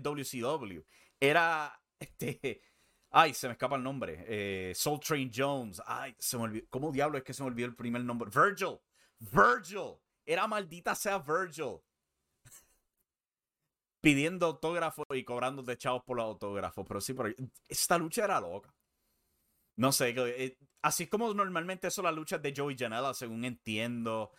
WCW. 0.03 0.81
Era 1.19 1.79
este. 1.99 2.61
Ay, 3.11 3.33
se 3.33 3.47
me 3.47 3.53
escapa 3.53 3.75
el 3.75 3.83
nombre. 3.83 4.25
Eh, 4.27 4.73
Soul 4.75 4.99
Train 4.99 5.31
Jones. 5.33 5.81
Ay, 5.85 6.15
se 6.17 6.37
me 6.37 6.43
olvidó. 6.43 6.67
¿Cómo 6.69 6.91
diablo 6.91 7.17
es 7.19 7.23
que 7.23 7.33
se 7.33 7.43
me 7.43 7.49
olvidó 7.49 7.67
el 7.67 7.75
primer 7.75 8.03
nombre? 8.03 8.31
Virgil. 8.33 8.79
Virgil. 9.19 9.97
Era 10.25 10.47
maldita 10.47 10.95
sea 10.95 11.19
Virgil 11.19 11.79
pidiendo 14.03 14.47
autógrafos 14.47 15.05
y 15.13 15.23
cobrando 15.23 15.63
de 15.63 15.77
chavos 15.77 16.03
por 16.03 16.17
los 16.17 16.25
autógrafos. 16.25 16.85
Pero 16.85 16.99
sí, 16.99 17.13
pero 17.13 17.33
esta 17.69 17.97
lucha 17.97 18.25
era 18.25 18.41
loca. 18.41 18.75
No 19.77 19.93
sé, 19.93 20.13
eh, 20.17 20.57
así 20.81 21.07
como 21.07 21.33
normalmente 21.33 21.89
son 21.89 22.03
las 22.03 22.13
luchas 22.13 22.41
de 22.41 22.53
Joey 22.55 22.75
Janela, 22.77 23.13
según 23.13 23.45
entiendo. 23.45 24.33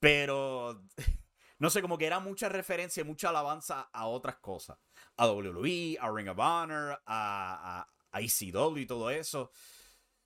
Pero 0.00 0.82
no 1.60 1.70
sé, 1.70 1.82
como 1.82 1.96
que 1.96 2.06
era 2.06 2.18
mucha 2.18 2.48
referencia 2.48 3.04
mucha 3.04 3.28
alabanza 3.28 3.88
a 3.92 4.08
otras 4.08 4.38
cosas. 4.38 4.76
A 5.16 5.30
WWE, 5.30 5.98
a 6.00 6.10
Ring 6.10 6.28
of 6.28 6.38
Honor, 6.40 7.00
a, 7.06 7.86
ICW 8.12 8.78
y 8.78 8.86
todo 8.86 9.08
eso. 9.10 9.52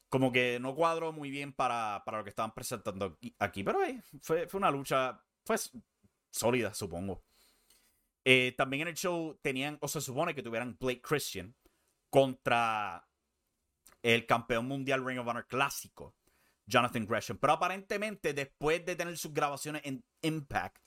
Como 0.09 0.33
que 0.33 0.59
no 0.59 0.75
cuadró 0.75 1.13
muy 1.13 1.31
bien 1.31 1.53
para, 1.53 2.03
para 2.07 2.19
lo 2.19 2.25
que 2.25 2.31
estaban 2.31 2.55
presentando 2.55 3.19
aquí. 3.39 3.63
Pero 3.63 3.79
fue, 4.23 4.49
fue 4.49 4.57
una 4.57 4.71
lucha 4.71 5.23
pues, 5.45 5.71
sólida, 6.31 6.73
supongo. 6.73 7.23
Eh, 8.25 8.55
también 8.57 8.83
en 8.83 8.89
el 8.89 8.95
show 8.95 9.39
tenían, 9.43 9.79
o 9.81 9.89
se 9.89 10.01
supone 10.01 10.35
que 10.35 10.43
tuvieran 10.43 10.77
Blake 10.79 11.01
Christian 11.01 11.55
contra 12.11 13.09
el 14.03 14.27
campeón 14.27 14.67
mundial 14.67 15.05
Ring 15.05 15.19
of 15.19 15.27
Honor 15.27 15.47
clásico, 15.47 16.15
Jonathan 16.67 17.07
Gresham. 17.07 17.39
Pero 17.39 17.55
aparentemente, 17.55 18.35
después 18.35 18.85
de 18.85 18.97
tener 18.97 19.17
sus 19.17 19.33
grabaciones 19.33 19.83
en 19.85 20.05
Impact, 20.23 20.79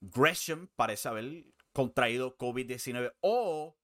Gresham 0.00 0.68
parece 0.76 1.08
haber 1.08 1.44
contraído 1.72 2.36
COVID-19 2.36 3.14
o 3.20 3.76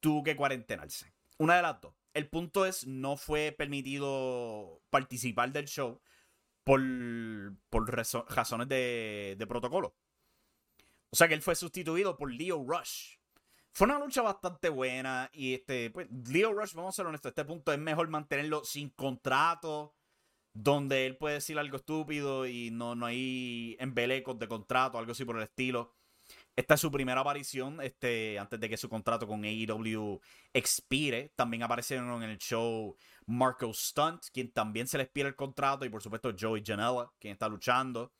tuvo 0.00 0.22
que 0.22 0.36
cuarentenarse. 0.36 1.12
Una 1.38 1.56
de 1.56 1.62
las 1.62 1.80
dos. 1.80 1.94
El 2.14 2.28
punto 2.28 2.66
es, 2.66 2.86
no 2.86 3.16
fue 3.16 3.52
permitido 3.52 4.82
participar 4.90 5.50
del 5.52 5.66
show 5.66 6.00
por, 6.62 6.80
por 7.70 7.88
razones 7.88 8.68
de, 8.68 9.34
de 9.38 9.46
protocolo. 9.46 9.96
O 11.12 11.16
sea 11.16 11.28
que 11.28 11.34
él 11.34 11.42
fue 11.42 11.54
sustituido 11.54 12.16
por 12.16 12.32
Leo 12.32 12.64
Rush. 12.66 13.16
Fue 13.72 13.86
una 13.86 13.98
lucha 13.98 14.22
bastante 14.22 14.70
buena. 14.70 15.30
Y 15.34 15.54
este, 15.54 15.90
pues, 15.90 16.08
Leo 16.10 16.54
Rush, 16.54 16.72
vamos 16.72 16.94
a 16.94 16.96
ser 16.96 17.06
honestos, 17.06 17.28
a 17.28 17.32
este 17.32 17.44
punto 17.44 17.72
es 17.72 17.78
mejor 17.78 18.08
mantenerlo 18.08 18.64
sin 18.64 18.88
contrato. 18.90 19.94
Donde 20.54 21.06
él 21.06 21.16
puede 21.16 21.36
decir 21.36 21.58
algo 21.58 21.78
estúpido 21.78 22.46
y 22.46 22.70
no, 22.70 22.94
no 22.94 23.06
hay 23.06 23.76
embelecos 23.78 24.38
de 24.38 24.48
contrato, 24.48 24.98
algo 24.98 25.12
así 25.12 25.24
por 25.24 25.36
el 25.36 25.44
estilo. 25.44 25.94
Esta 26.54 26.74
es 26.74 26.80
su 26.80 26.90
primera 26.90 27.22
aparición 27.22 27.80
este, 27.80 28.38
antes 28.38 28.60
de 28.60 28.68
que 28.68 28.76
su 28.76 28.88
contrato 28.88 29.26
con 29.26 29.44
AEW 29.44 30.20
expire. 30.52 31.32
También 31.36 31.62
aparecieron 31.62 32.22
en 32.22 32.30
el 32.30 32.38
show 32.38 32.96
Marco 33.26 33.72
Stunt, 33.72 34.24
quien 34.32 34.50
también 34.52 34.86
se 34.86 34.98
le 34.98 35.04
expira 35.04 35.28
el 35.28 35.36
contrato. 35.36 35.84
Y 35.84 35.90
por 35.90 36.02
supuesto 36.02 36.34
Joey 36.38 36.62
Janela, 36.64 37.10
quien 37.18 37.32
está 37.32 37.48
luchando. 37.48 38.12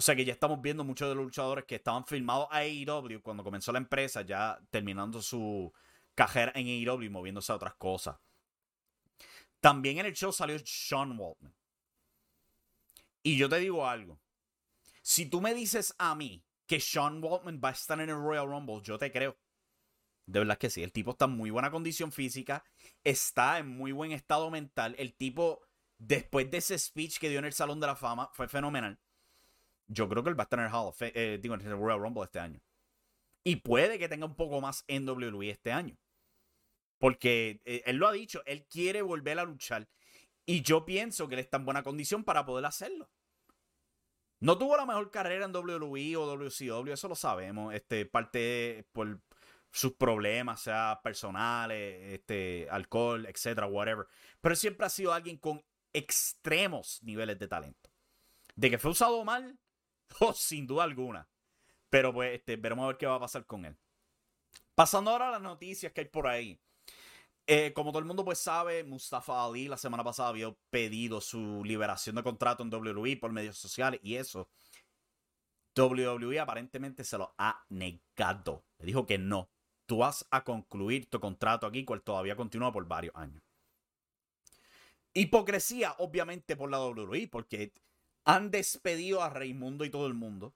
O 0.00 0.02
sea 0.02 0.16
que 0.16 0.24
ya 0.24 0.32
estamos 0.32 0.62
viendo 0.62 0.82
muchos 0.82 1.10
de 1.10 1.14
los 1.14 1.24
luchadores 1.24 1.66
que 1.66 1.74
estaban 1.74 2.06
filmados 2.06 2.48
a 2.50 2.60
AEW 2.60 3.20
cuando 3.20 3.44
comenzó 3.44 3.70
la 3.70 3.80
empresa, 3.80 4.22
ya 4.22 4.58
terminando 4.70 5.20
su 5.20 5.70
carrera 6.14 6.52
en 6.54 6.68
AEW 6.68 7.02
y 7.02 7.10
moviéndose 7.10 7.52
a 7.52 7.56
otras 7.56 7.74
cosas. 7.74 8.16
También 9.60 9.98
en 9.98 10.06
el 10.06 10.14
show 10.14 10.32
salió 10.32 10.58
Sean 10.64 11.18
Waltman. 11.18 11.54
Y 13.22 13.36
yo 13.36 13.50
te 13.50 13.58
digo 13.58 13.86
algo. 13.86 14.18
Si 15.02 15.26
tú 15.26 15.42
me 15.42 15.52
dices 15.52 15.94
a 15.98 16.14
mí 16.14 16.42
que 16.66 16.80
Sean 16.80 17.22
Waltman 17.22 17.60
va 17.62 17.68
a 17.68 17.72
estar 17.72 18.00
en 18.00 18.08
el 18.08 18.16
Royal 18.16 18.46
Rumble, 18.46 18.80
yo 18.82 18.96
te 18.96 19.12
creo. 19.12 19.36
De 20.24 20.38
verdad 20.38 20.56
que 20.56 20.70
sí. 20.70 20.82
El 20.82 20.92
tipo 20.92 21.10
está 21.10 21.26
en 21.26 21.32
muy 21.32 21.50
buena 21.50 21.70
condición 21.70 22.10
física. 22.10 22.64
Está 23.04 23.58
en 23.58 23.68
muy 23.68 23.92
buen 23.92 24.12
estado 24.12 24.50
mental. 24.50 24.94
El 24.96 25.12
tipo, 25.12 25.60
después 25.98 26.50
de 26.50 26.56
ese 26.56 26.78
speech 26.78 27.18
que 27.18 27.28
dio 27.28 27.38
en 27.38 27.44
el 27.44 27.52
Salón 27.52 27.80
de 27.80 27.86
la 27.86 27.96
Fama, 27.96 28.30
fue 28.32 28.48
fenomenal. 28.48 28.98
Yo 29.92 30.08
creo 30.08 30.22
que 30.22 30.30
él 30.30 30.38
va 30.38 30.44
a 30.44 30.44
estar 30.44 30.60
en 30.60 30.66
el 30.66 30.72
Hall 30.72 30.88
of 30.88 30.96
Fame, 30.96 31.12
eh, 31.14 31.38
digo, 31.42 31.54
en 31.54 31.62
el 31.62 31.72
Royal 31.72 31.98
Rumble 31.98 32.22
este 32.22 32.38
año. 32.38 32.60
Y 33.42 33.56
puede 33.56 33.98
que 33.98 34.08
tenga 34.08 34.24
un 34.24 34.36
poco 34.36 34.60
más 34.60 34.84
en 34.86 35.08
WWE 35.08 35.50
este 35.50 35.72
año. 35.72 35.98
Porque 36.98 37.60
eh, 37.64 37.82
él 37.86 37.96
lo 37.96 38.06
ha 38.06 38.12
dicho, 38.12 38.42
él 38.46 38.66
quiere 38.66 39.02
volver 39.02 39.38
a 39.40 39.44
luchar. 39.44 39.88
Y 40.46 40.62
yo 40.62 40.84
pienso 40.84 41.28
que 41.28 41.34
él 41.34 41.40
está 41.40 41.56
en 41.56 41.64
buena 41.64 41.82
condición 41.82 42.22
para 42.22 42.44
poder 42.44 42.66
hacerlo. 42.66 43.10
No 44.38 44.56
tuvo 44.58 44.76
la 44.76 44.86
mejor 44.86 45.10
carrera 45.10 45.44
en 45.46 45.54
WWE 45.54 46.16
o 46.16 46.26
WCW, 46.26 46.92
eso 46.92 47.08
lo 47.08 47.16
sabemos. 47.16 47.74
Este, 47.74 48.06
parte 48.06 48.86
por 48.92 49.20
sus 49.72 49.94
problemas, 49.94 50.60
sea 50.62 51.00
personales, 51.02 52.14
este, 52.14 52.68
alcohol, 52.70 53.26
etcétera, 53.26 53.66
whatever. 53.66 54.06
Pero 54.40 54.54
siempre 54.54 54.86
ha 54.86 54.90
sido 54.90 55.12
alguien 55.12 55.36
con 55.36 55.64
extremos 55.92 57.02
niveles 57.02 57.38
de 57.38 57.48
talento. 57.48 57.90
De 58.54 58.70
que 58.70 58.78
fue 58.78 58.92
usado 58.92 59.24
mal, 59.24 59.58
Oh, 60.20 60.32
sin 60.32 60.66
duda 60.66 60.84
alguna. 60.84 61.28
Pero 61.88 62.12
pues 62.12 62.34
este, 62.34 62.56
veremos 62.56 62.84
a 62.84 62.88
ver 62.88 62.98
qué 62.98 63.06
va 63.06 63.14
a 63.14 63.20
pasar 63.20 63.46
con 63.46 63.64
él. 63.64 63.76
Pasando 64.74 65.10
ahora 65.10 65.28
a 65.28 65.32
las 65.32 65.42
noticias 65.42 65.92
que 65.92 66.02
hay 66.02 66.08
por 66.08 66.26
ahí. 66.26 66.60
Eh, 67.46 67.72
como 67.72 67.90
todo 67.90 68.00
el 68.00 68.04
mundo 68.04 68.24
pues 68.24 68.38
sabe, 68.38 68.84
Mustafa 68.84 69.44
Ali 69.44 69.66
la 69.66 69.76
semana 69.76 70.04
pasada 70.04 70.28
había 70.28 70.54
pedido 70.70 71.20
su 71.20 71.64
liberación 71.64 72.16
de 72.16 72.22
contrato 72.22 72.62
en 72.62 72.72
WWE 72.72 73.16
por 73.16 73.32
medios 73.32 73.58
sociales 73.58 73.98
y 74.02 74.16
eso 74.16 74.48
WWE 75.76 76.38
aparentemente 76.40 77.04
se 77.04 77.18
lo 77.18 77.34
ha 77.38 77.64
negado. 77.68 78.64
Le 78.78 78.86
dijo 78.86 79.06
que 79.06 79.18
no. 79.18 79.50
Tú 79.86 79.98
vas 79.98 80.26
a 80.30 80.44
concluir 80.44 81.08
tu 81.08 81.20
contrato 81.20 81.66
aquí, 81.66 81.84
cual 81.84 82.02
todavía 82.02 82.36
continúa 82.36 82.72
por 82.72 82.86
varios 82.86 83.14
años. 83.16 83.42
Hipocresía, 85.12 85.94
obviamente, 85.98 86.56
por 86.56 86.70
la 86.70 86.80
WWE, 86.80 87.28
porque 87.28 87.72
han 88.34 88.50
despedido 88.50 89.22
a 89.22 89.30
Raimundo 89.30 89.84
y 89.84 89.90
todo 89.90 90.06
el 90.06 90.14
mundo 90.14 90.54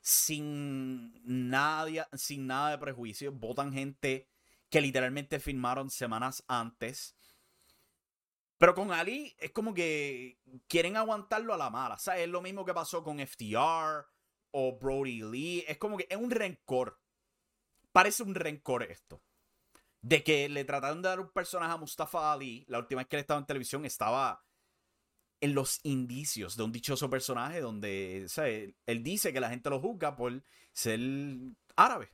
sin, 0.00 1.20
nadie, 1.24 2.06
sin 2.14 2.46
nada 2.46 2.70
de 2.70 2.78
prejuicio. 2.78 3.32
Votan 3.32 3.72
gente 3.72 4.28
que 4.70 4.80
literalmente 4.80 5.40
firmaron 5.40 5.90
semanas 5.90 6.44
antes. 6.48 7.16
Pero 8.58 8.74
con 8.74 8.92
Ali 8.92 9.36
es 9.38 9.52
como 9.52 9.74
que 9.74 10.40
quieren 10.66 10.96
aguantarlo 10.96 11.54
a 11.54 11.58
la 11.58 11.70
mala. 11.70 11.96
Es 12.16 12.28
lo 12.28 12.40
mismo 12.40 12.64
que 12.64 12.74
pasó 12.74 13.04
con 13.04 13.18
FTR 13.18 14.06
o 14.50 14.78
Brody 14.78 15.22
Lee. 15.22 15.64
Es 15.68 15.78
como 15.78 15.96
que 15.96 16.06
es 16.08 16.16
un 16.16 16.30
rencor. 16.30 16.98
Parece 17.92 18.22
un 18.22 18.34
rencor 18.34 18.82
esto. 18.82 19.22
De 20.00 20.22
que 20.22 20.48
le 20.48 20.64
trataron 20.64 21.02
de 21.02 21.08
dar 21.08 21.20
un 21.20 21.30
personaje 21.30 21.72
a 21.72 21.76
Mustafa 21.76 22.32
Ali. 22.32 22.64
La 22.68 22.78
última 22.78 23.00
vez 23.00 23.08
que 23.08 23.16
él 23.16 23.20
estaba 23.20 23.40
en 23.40 23.46
televisión 23.46 23.84
estaba 23.84 24.44
en 25.40 25.54
los 25.54 25.80
indicios 25.84 26.56
de 26.56 26.64
un 26.64 26.72
dichoso 26.72 27.08
personaje 27.08 27.60
donde 27.60 28.26
él 28.86 29.02
dice 29.02 29.32
que 29.32 29.40
la 29.40 29.50
gente 29.50 29.70
lo 29.70 29.80
juzga 29.80 30.16
por 30.16 30.42
ser 30.72 31.00
árabe. 31.76 32.10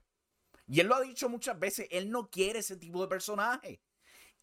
Y 0.67 0.81
él 0.81 0.87
lo 0.87 0.95
ha 0.95 1.01
dicho 1.03 1.29
muchas 1.29 1.59
veces, 1.59 1.89
él 1.91 2.11
no 2.11 2.29
quiere 2.29 2.61
ese 2.61 2.77
tipo 2.77 3.01
de 3.03 3.09
personaje. 3.09 3.81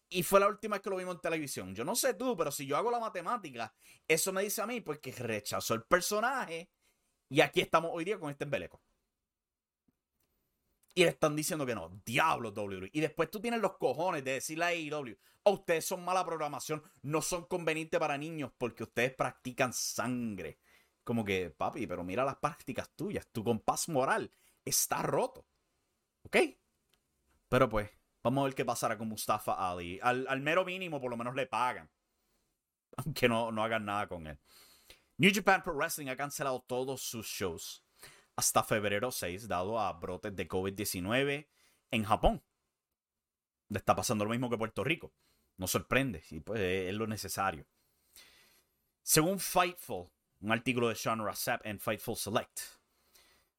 Y 0.08 0.22
fue 0.22 0.40
la 0.40 0.48
última 0.48 0.76
vez 0.76 0.82
que 0.82 0.90
lo 0.90 0.96
vimos 0.96 1.14
en 1.14 1.20
televisión. 1.20 1.74
Yo 1.74 1.84
no 1.84 1.96
sé 1.96 2.14
tú, 2.14 2.36
pero 2.36 2.52
si 2.52 2.66
yo 2.66 2.76
hago 2.76 2.90
la 2.90 3.00
matemática, 3.00 3.74
eso 4.06 4.32
me 4.32 4.42
dice 4.42 4.60
a 4.60 4.66
mí 4.66 4.80
pues 4.80 4.98
que 4.98 5.12
rechazó 5.12 5.74
el 5.74 5.84
personaje. 5.84 6.70
Y 7.28 7.40
aquí 7.40 7.60
estamos 7.60 7.90
hoy 7.94 8.04
día 8.04 8.18
con 8.18 8.30
este 8.30 8.44
embeleco. 8.44 8.82
Y 10.94 11.04
le 11.04 11.10
están 11.10 11.34
diciendo 11.34 11.64
que 11.64 11.74
no. 11.74 12.02
Diablo 12.04 12.50
WWE. 12.50 12.90
Y 12.92 13.00
después 13.00 13.30
tú 13.30 13.40
tienes 13.40 13.60
los 13.60 13.78
cojones 13.78 14.24
de 14.24 14.32
decirle 14.32 14.64
a 14.64 14.68
AEW, 14.68 15.16
oh, 15.44 15.52
ustedes 15.52 15.86
son 15.86 16.04
mala 16.04 16.24
programación, 16.24 16.82
no 17.02 17.22
son 17.22 17.46
convenientes 17.46 17.98
para 17.98 18.18
niños 18.18 18.52
porque 18.58 18.82
ustedes 18.82 19.14
practican 19.14 19.72
sangre. 19.72 20.58
Como 21.04 21.24
que, 21.24 21.50
papi, 21.50 21.86
pero 21.86 22.04
mira 22.04 22.24
las 22.24 22.36
prácticas 22.36 22.90
tuyas. 22.94 23.26
Tu 23.32 23.42
compás 23.42 23.88
moral 23.88 24.30
está 24.64 25.02
roto. 25.02 25.46
¿Ok? 26.24 26.36
Pero 27.48 27.68
pues, 27.68 27.90
vamos 28.22 28.42
a 28.42 28.44
ver 28.44 28.54
qué 28.54 28.64
pasará 28.64 28.98
con 28.98 29.08
Mustafa 29.08 29.70
Ali. 29.70 29.98
Al, 30.02 30.40
mero 30.40 30.64
mínimo, 30.64 31.00
por 31.00 31.10
lo 31.10 31.16
menos 31.16 31.34
le 31.34 31.46
pagan. 31.46 31.90
Aunque 32.98 33.28
no, 33.28 33.50
no 33.50 33.64
hagan 33.64 33.86
nada 33.86 34.06
con 34.06 34.26
él. 34.26 34.38
New 35.16 35.32
Japan 35.34 35.62
Pro 35.62 35.74
Wrestling 35.74 36.08
ha 36.08 36.16
cancelado 36.16 36.60
todos 36.62 37.02
sus 37.02 37.26
shows 37.26 37.82
hasta 38.36 38.62
febrero 38.62 39.10
6, 39.10 39.48
dado 39.48 39.78
a 39.78 39.92
brotes 39.92 40.34
de 40.34 40.48
COVID-19 40.48 41.48
en 41.90 42.04
Japón. 42.04 42.42
Le 43.68 43.78
está 43.78 43.94
pasando 43.94 44.24
lo 44.24 44.30
mismo 44.30 44.50
que 44.50 44.58
Puerto 44.58 44.84
Rico. 44.84 45.12
No 45.56 45.66
sorprende, 45.66 46.22
y 46.30 46.40
pues 46.40 46.60
es 46.60 46.94
lo 46.94 47.06
necesario. 47.06 47.66
Según 49.02 49.38
Fightful, 49.38 50.10
un 50.40 50.52
artículo 50.52 50.88
de 50.88 50.94
Sean 50.94 51.24
Rassap 51.24 51.64
en 51.66 51.78
Fightful 51.78 52.16
Select, 52.16 52.60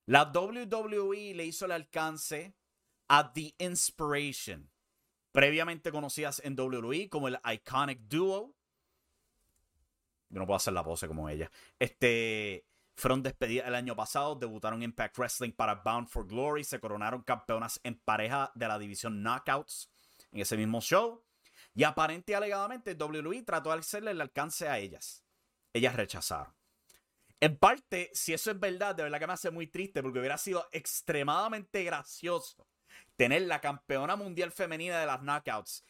la 0.05 0.31
WWE 0.31 1.33
le 1.33 1.45
hizo 1.45 1.65
el 1.65 1.71
alcance 1.71 2.55
a 3.07 3.31
The 3.31 3.53
Inspiration, 3.59 4.69
previamente 5.31 5.91
conocidas 5.91 6.41
en 6.43 6.59
WWE 6.59 7.09
como 7.09 7.27
el 7.27 7.39
Iconic 7.45 7.99
Duo. 8.01 8.55
Yo 10.29 10.39
no 10.39 10.45
puedo 10.45 10.57
hacer 10.57 10.73
la 10.73 10.83
pose 10.83 11.07
como 11.07 11.29
ella. 11.29 11.51
Este, 11.79 12.65
fueron 12.95 13.23
despedidas 13.23 13.67
el 13.67 13.75
año 13.75 13.95
pasado, 13.95 14.35
debutaron 14.35 14.79
en 14.79 14.89
Impact 14.89 15.17
Wrestling 15.17 15.51
para 15.51 15.75
Bound 15.75 16.07
for 16.07 16.27
Glory, 16.27 16.63
se 16.63 16.79
coronaron 16.79 17.23
campeonas 17.23 17.79
en 17.83 17.99
pareja 17.99 18.51
de 18.55 18.67
la 18.67 18.77
división 18.79 19.23
Knockouts 19.23 19.91
en 20.31 20.41
ese 20.41 20.57
mismo 20.57 20.81
show. 20.81 21.23
Y 21.75 21.83
aparente 21.83 22.33
y 22.33 22.35
alegadamente 22.35 22.95
WWE 22.95 23.41
trató 23.43 23.71
de 23.71 23.79
hacerle 23.79 24.11
el 24.11 24.21
alcance 24.21 24.69
a 24.69 24.77
ellas. 24.77 25.23
Ellas 25.73 25.95
rechazaron. 25.95 26.53
En 27.39 27.57
parte, 27.57 28.11
si 28.13 28.33
eso 28.33 28.51
es 28.51 28.59
verdad, 28.59 28.95
de 28.95 29.03
verdad 29.03 29.19
que 29.19 29.27
me 29.27 29.33
hace 29.33 29.51
muy 29.51 29.67
triste 29.67 30.01
porque 30.01 30.19
hubiera 30.19 30.37
sido 30.37 30.67
extremadamente 30.71 31.83
gracioso 31.83 32.67
tener 33.15 33.41
la 33.43 33.59
campeona 33.59 34.15
mundial 34.15 34.51
femenina 34.51 34.99
de 34.99 35.05
las 35.05 35.19
Knockouts 35.21 35.83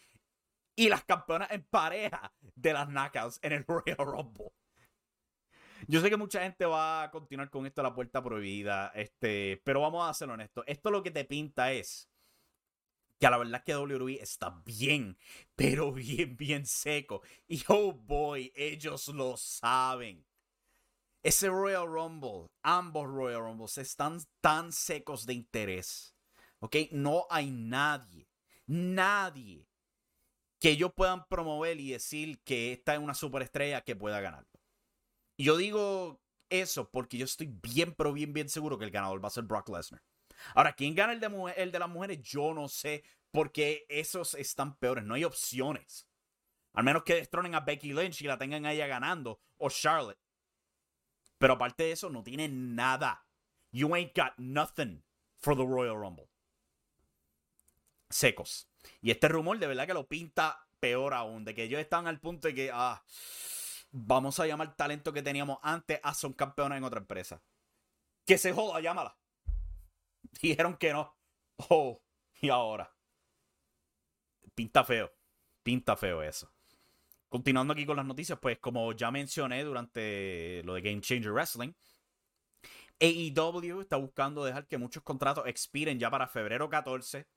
y 0.75 0.89
las 0.89 1.03
campeonas 1.03 1.51
en 1.51 1.63
pareja 1.63 2.33
de 2.55 2.73
las 2.73 2.87
Knockouts 2.87 3.39
en 3.41 3.51
el 3.53 3.65
Royal 3.67 3.97
Rumble. 3.97 4.51
Yo 5.87 6.01
sé 6.01 6.09
que 6.09 6.17
mucha 6.17 6.41
gente 6.41 6.65
va 6.65 7.03
a 7.03 7.11
continuar 7.11 7.49
con 7.49 7.65
esto 7.65 7.83
la 7.83 7.93
puerta 7.93 8.23
prohibida, 8.23 8.91
este, 8.95 9.61
pero 9.63 9.81
vamos 9.81 10.09
a 10.09 10.13
ser 10.13 10.29
honestos. 10.29 10.63
Esto 10.67 10.91
lo 10.91 11.03
que 11.03 11.11
te 11.11 11.25
pinta 11.25 11.71
es 11.71 12.09
que 13.19 13.27
a 13.27 13.31
la 13.31 13.37
verdad 13.37 13.63
que 13.63 13.75
WWE 13.75 14.21
está 14.21 14.61
bien, 14.65 15.17
pero 15.55 15.91
bien, 15.93 16.35
bien 16.37 16.65
seco. 16.65 17.21
Y 17.47 17.63
oh 17.67 17.93
boy, 17.93 18.51
ellos 18.55 19.07
lo 19.09 19.37
saben. 19.37 20.25
Ese 21.23 21.47
Royal 21.47 21.87
Rumble, 21.87 22.49
ambos 22.63 23.07
Royal 23.07 23.41
Rumbles 23.41 23.77
están 23.77 24.19
tan 24.41 24.71
secos 24.73 25.25
de 25.25 25.33
interés. 25.33 26.15
¿Ok? 26.59 26.75
No 26.91 27.25
hay 27.29 27.51
nadie, 27.51 28.29
nadie 28.67 29.67
que 30.59 30.71
ellos 30.71 30.93
puedan 30.95 31.25
promover 31.27 31.79
y 31.79 31.91
decir 31.91 32.41
que 32.43 32.71
esta 32.71 32.93
es 32.93 32.99
una 32.99 33.13
superestrella 33.13 33.81
que 33.81 33.97
pueda 33.97 34.21
ganarlo. 34.21 34.52
Yo 35.37 35.57
digo 35.57 36.21
eso 36.49 36.89
porque 36.89 37.17
yo 37.17 37.25
estoy 37.25 37.47
bien, 37.47 37.93
pero 37.93 38.13
bien, 38.13 38.33
bien 38.33 38.49
seguro 38.49 38.77
que 38.77 38.85
el 38.85 38.91
ganador 38.91 39.23
va 39.23 39.27
a 39.27 39.31
ser 39.31 39.43
Brock 39.43 39.69
Lesnar. 39.69 40.01
Ahora, 40.55 40.73
¿quién 40.73 40.95
gana 40.95 41.13
el 41.13 41.19
de, 41.19 41.53
el 41.57 41.71
de 41.71 41.79
las 41.79 41.89
mujeres? 41.89 42.21
Yo 42.21 42.53
no 42.53 42.67
sé, 42.67 43.03
porque 43.31 43.85
esos 43.89 44.35
están 44.35 44.75
peores. 44.77 45.03
No 45.03 45.15
hay 45.15 45.23
opciones. 45.23 46.07
Al 46.73 46.83
menos 46.83 47.03
que 47.03 47.15
destronen 47.15 47.55
a 47.55 47.61
Becky 47.61 47.93
Lynch 47.93 48.21
y 48.21 48.27
la 48.27 48.37
tengan 48.37 48.65
a 48.65 48.73
ella 48.73 48.87
ganando, 48.87 49.39
o 49.57 49.69
Charlotte. 49.69 50.19
Pero 51.37 51.53
aparte 51.53 51.83
de 51.83 51.91
eso, 51.91 52.09
no 52.09 52.23
tiene 52.23 52.47
nada. 52.47 53.25
You 53.71 53.93
ain't 53.95 54.15
got 54.15 54.33
nothing 54.37 55.03
for 55.37 55.55
the 55.55 55.65
Royal 55.65 55.97
Rumble. 55.97 56.29
Secos. 58.09 58.67
Y 59.01 59.11
este 59.11 59.27
rumor 59.27 59.59
de 59.59 59.67
verdad 59.67 59.87
que 59.87 59.93
lo 59.93 60.07
pinta 60.07 60.67
peor 60.79 61.13
aún. 61.13 61.43
De 61.43 61.53
que 61.53 61.63
ellos 61.63 61.79
están 61.79 62.07
al 62.07 62.19
punto 62.19 62.47
de 62.47 62.55
que, 62.55 62.71
ah, 62.73 63.03
vamos 63.93 64.39
a 64.39 64.47
llamar 64.47 64.75
talento 64.75 65.13
que 65.13 65.21
teníamos 65.21 65.59
antes 65.61 65.99
a 66.03 66.13
son 66.13 66.33
campeones 66.33 66.79
en 66.79 66.83
otra 66.83 66.99
empresa. 66.99 67.41
Que 68.25 68.37
se 68.37 68.51
joda, 68.51 68.81
llámala. 68.81 69.17
Dijeron 70.41 70.75
que 70.77 70.91
no. 70.91 71.15
Oh, 71.69 72.01
y 72.41 72.49
ahora. 72.49 72.91
Pinta 74.55 74.83
feo. 74.83 75.11
Pinta 75.61 75.95
feo 75.95 76.21
eso. 76.23 76.51
Continuando 77.29 77.73
aquí 77.73 77.85
con 77.85 77.95
las 77.95 78.05
noticias, 78.05 78.39
pues 78.39 78.59
como 78.59 78.91
ya 78.93 79.11
mencioné 79.11 79.63
durante 79.63 80.61
lo 80.63 80.73
de 80.73 80.81
Game 80.81 81.01
Changer 81.01 81.31
Wrestling, 81.31 81.73
AEW 82.99 83.81
está 83.81 83.97
buscando 83.97 84.43
dejar 84.43 84.67
que 84.67 84.77
muchos 84.77 85.03
contratos 85.03 85.47
expiren 85.47 85.99
ya 85.99 86.11
para 86.11 86.27
febrero 86.27 86.69
14, 86.69 87.27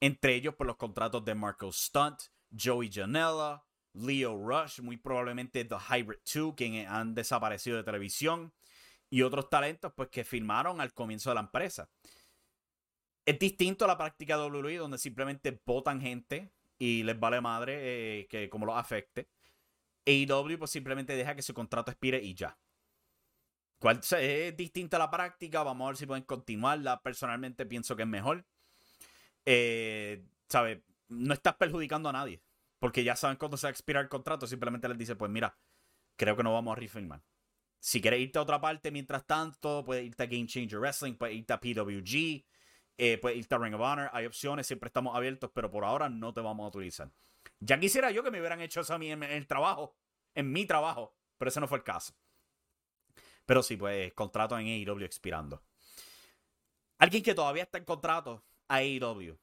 entre 0.00 0.34
ellos 0.34 0.54
por 0.54 0.66
los 0.66 0.76
contratos 0.76 1.24
de 1.24 1.34
Marco 1.34 1.72
Stunt, 1.72 2.20
Joey 2.50 2.90
Janela, 2.92 3.64
Leo 3.94 4.36
Rush, 4.36 4.80
muy 4.80 4.96
probablemente 4.96 5.64
The 5.64 5.76
Hybrid 5.76 6.18
2, 6.32 6.54
quienes 6.56 6.88
han 6.88 7.14
desaparecido 7.14 7.76
de 7.76 7.84
televisión, 7.84 8.52
y 9.10 9.22
otros 9.22 9.50
talentos 9.50 9.92
pues 9.94 10.08
que 10.08 10.24
firmaron 10.24 10.80
al 10.80 10.92
comienzo 10.94 11.30
de 11.30 11.34
la 11.34 11.40
empresa. 11.40 11.90
Es 13.26 13.38
distinto 13.38 13.84
a 13.84 13.88
la 13.88 13.98
práctica 13.98 14.36
de 14.36 14.48
WWE, 14.48 14.76
donde 14.76 14.98
simplemente 14.98 15.60
votan 15.64 16.00
gente 16.00 16.52
y 16.78 17.02
les 17.02 17.18
vale 17.18 17.40
madre 17.40 18.20
eh, 18.20 18.26
que 18.28 18.48
como 18.48 18.66
los 18.66 18.76
afecte. 18.76 19.28
AEW 20.06 20.58
pues 20.58 20.70
simplemente 20.70 21.14
deja 21.14 21.34
que 21.34 21.42
su 21.42 21.52
contrato 21.52 21.90
expire 21.90 22.22
y 22.22 22.34
ya. 22.34 22.56
¿Cuál 23.78 24.00
es 24.18 24.56
distinta 24.56 24.98
la 24.98 25.10
práctica? 25.10 25.62
Vamos 25.62 25.86
a 25.86 25.88
ver 25.88 25.96
si 25.96 26.06
pueden 26.06 26.24
continuarla. 26.24 27.00
Personalmente 27.02 27.64
pienso 27.66 27.96
que 27.96 28.02
es 28.02 28.08
mejor. 28.08 28.44
Eh, 29.46 30.22
¿Sabes? 30.48 30.80
No 31.08 31.32
estás 31.32 31.54
perjudicando 31.54 32.08
a 32.08 32.12
nadie. 32.12 32.42
Porque 32.80 33.04
ya 33.04 33.14
saben 33.14 33.36
cuándo 33.36 33.56
se 33.56 33.66
va 33.66 33.68
a 33.68 33.70
expirar 33.70 34.02
el 34.02 34.08
contrato. 34.08 34.48
Simplemente 34.48 34.88
les 34.88 34.98
dice, 34.98 35.14
pues 35.14 35.30
mira, 35.30 35.56
creo 36.16 36.36
que 36.36 36.42
no 36.42 36.52
vamos 36.52 36.72
a 36.76 36.80
refirmar. 36.80 37.22
Si 37.78 38.00
quieres 38.00 38.20
irte 38.20 38.38
a 38.38 38.42
otra 38.42 38.60
parte 38.60 38.90
mientras 38.90 39.26
tanto, 39.26 39.84
puedes 39.84 40.04
irte 40.04 40.22
a 40.22 40.26
Game 40.26 40.46
Changer 40.46 40.80
Wrestling, 40.80 41.14
puedes 41.14 41.36
irte 41.36 41.52
a 41.52 41.60
PWG, 41.60 42.44
eh, 42.98 43.18
puedes 43.18 43.38
irte 43.38 43.54
a 43.54 43.58
Ring 43.58 43.74
of 43.74 43.80
Honor. 43.80 44.10
Hay 44.12 44.26
opciones, 44.26 44.66
siempre 44.66 44.88
estamos 44.88 45.14
abiertos, 45.14 45.50
pero 45.54 45.70
por 45.70 45.84
ahora 45.84 46.08
no 46.08 46.34
te 46.34 46.40
vamos 46.40 46.64
a 46.64 46.68
utilizar. 46.68 47.10
Ya 47.58 47.78
quisiera 47.78 48.10
yo 48.10 48.22
que 48.22 48.30
me 48.30 48.40
hubieran 48.40 48.60
hecho 48.60 48.80
eso 48.80 48.94
a 48.94 48.98
mí 48.98 49.10
en, 49.10 49.22
el 49.22 49.46
trabajo, 49.46 49.96
en 50.34 50.50
mi 50.50 50.66
trabajo, 50.66 51.16
pero 51.38 51.50
ese 51.50 51.60
no 51.60 51.68
fue 51.68 51.78
el 51.78 51.84
caso. 51.84 52.14
Pero 53.46 53.62
sí, 53.62 53.76
pues 53.76 54.12
contrato 54.14 54.58
en 54.58 54.66
AEW 54.66 55.04
expirando. 55.04 55.62
Alguien 56.98 57.22
que 57.22 57.34
todavía 57.34 57.62
está 57.62 57.78
en 57.78 57.84
contrato 57.84 58.44
a 58.68 58.76
AEW 58.76 59.38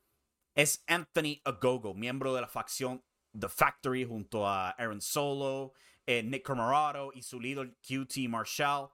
es 0.53 0.83
Anthony 0.87 1.41
Agogo, 1.43 1.93
miembro 1.93 2.33
de 2.33 2.41
la 2.41 2.47
facción 2.47 3.03
The 3.39 3.49
Factory 3.49 4.05
junto 4.05 4.47
a 4.47 4.71
Aaron 4.71 5.01
Solo, 5.01 5.73
eh, 6.05 6.23
Nick 6.23 6.45
Comoroto 6.45 7.11
y 7.13 7.21
su 7.21 7.39
líder 7.39 7.75
QT 7.81 8.27
Marshall. 8.29 8.89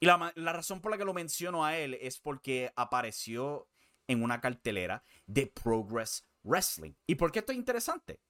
Y 0.00 0.06
la, 0.06 0.32
la, 0.34 0.52
razón 0.52 0.80
por 0.80 0.90
la 0.90 0.98
que 0.98 1.04
lo 1.04 1.14
menciono 1.14 1.64
a 1.64 1.78
él 1.78 1.94
es 2.00 2.18
porque 2.18 2.72
apareció 2.74 3.68
en 4.08 4.22
una 4.22 4.40
cartelera 4.40 5.02
de 5.26 5.46
Progress 5.46 6.26
Wrestling. 6.42 6.94
¿Y 7.06 7.14
por 7.14 7.30
qué 7.30 7.38
esto 7.38 7.52
es 7.52 7.58
interesante? 7.58 8.20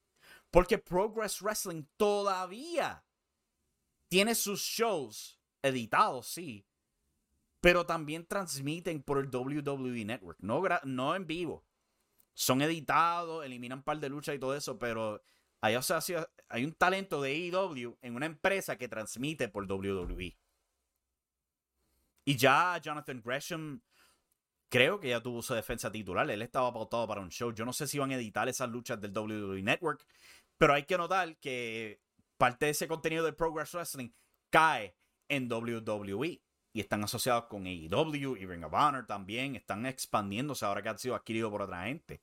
Porque 0.50 0.78
Progress 0.78 1.40
Wrestling 1.40 1.84
todavía 1.96 3.04
tiene 4.08 4.34
sus 4.34 4.60
shows 4.60 5.40
editados, 5.62 6.26
sí, 6.26 6.66
pero 7.62 7.86
también 7.86 8.26
transmiten 8.26 9.02
por 9.02 9.18
el 9.18 9.34
WWE 9.34 10.04
Network, 10.04 10.38
no, 10.40 10.62
no 10.84 11.16
en 11.16 11.26
vivo. 11.26 11.64
Son 12.34 12.60
editados, 12.60 13.44
eliminan 13.44 13.78
un 13.78 13.84
par 13.84 14.00
de 14.00 14.08
luchas 14.08 14.34
y 14.34 14.38
todo 14.38 14.54
eso, 14.54 14.78
pero 14.78 15.22
hay, 15.62 15.78
hay 16.48 16.64
un 16.64 16.74
talento 16.74 17.22
de 17.22 17.30
AEW 17.30 17.96
en 18.02 18.16
una 18.16 18.26
empresa 18.26 18.76
que 18.76 18.88
transmite 18.88 19.48
por 19.48 19.64
WWE. 19.70 20.36
Y 22.24 22.36
ya 22.36 22.78
Jonathan 22.78 23.22
Gresham 23.24 23.80
creo 24.68 24.98
que 24.98 25.10
ya 25.10 25.22
tuvo 25.22 25.40
su 25.40 25.54
defensa 25.54 25.90
titular. 25.90 26.28
Él 26.30 26.42
estaba 26.42 26.72
pautado 26.72 27.06
para 27.06 27.20
un 27.20 27.30
show. 27.30 27.52
Yo 27.52 27.64
no 27.64 27.72
sé 27.72 27.86
si 27.86 27.98
van 27.98 28.10
a 28.10 28.16
editar 28.16 28.48
esas 28.48 28.68
luchas 28.68 29.00
del 29.00 29.16
WWE 29.16 29.62
Network, 29.62 30.04
pero 30.58 30.74
hay 30.74 30.84
que 30.84 30.98
notar 30.98 31.36
que 31.36 32.00
parte 32.36 32.66
de 32.66 32.72
ese 32.72 32.88
contenido 32.88 33.24
de 33.24 33.32
Progress 33.32 33.72
Wrestling 33.72 34.10
cae 34.50 34.96
en 35.28 35.50
WWE 35.50 36.42
y 36.72 36.80
están 36.80 37.04
asociados 37.04 37.44
con 37.44 37.66
AEW 37.66 38.36
y 38.36 38.46
Ring 38.46 38.64
of 38.64 38.72
Honor 38.72 39.06
también. 39.06 39.54
Están 39.56 39.86
expandiéndose 39.86 40.64
ahora 40.64 40.82
que 40.82 40.88
han 40.88 40.98
sido 40.98 41.14
adquiridos 41.14 41.50
por 41.50 41.62
otra 41.62 41.84
gente. 41.84 42.20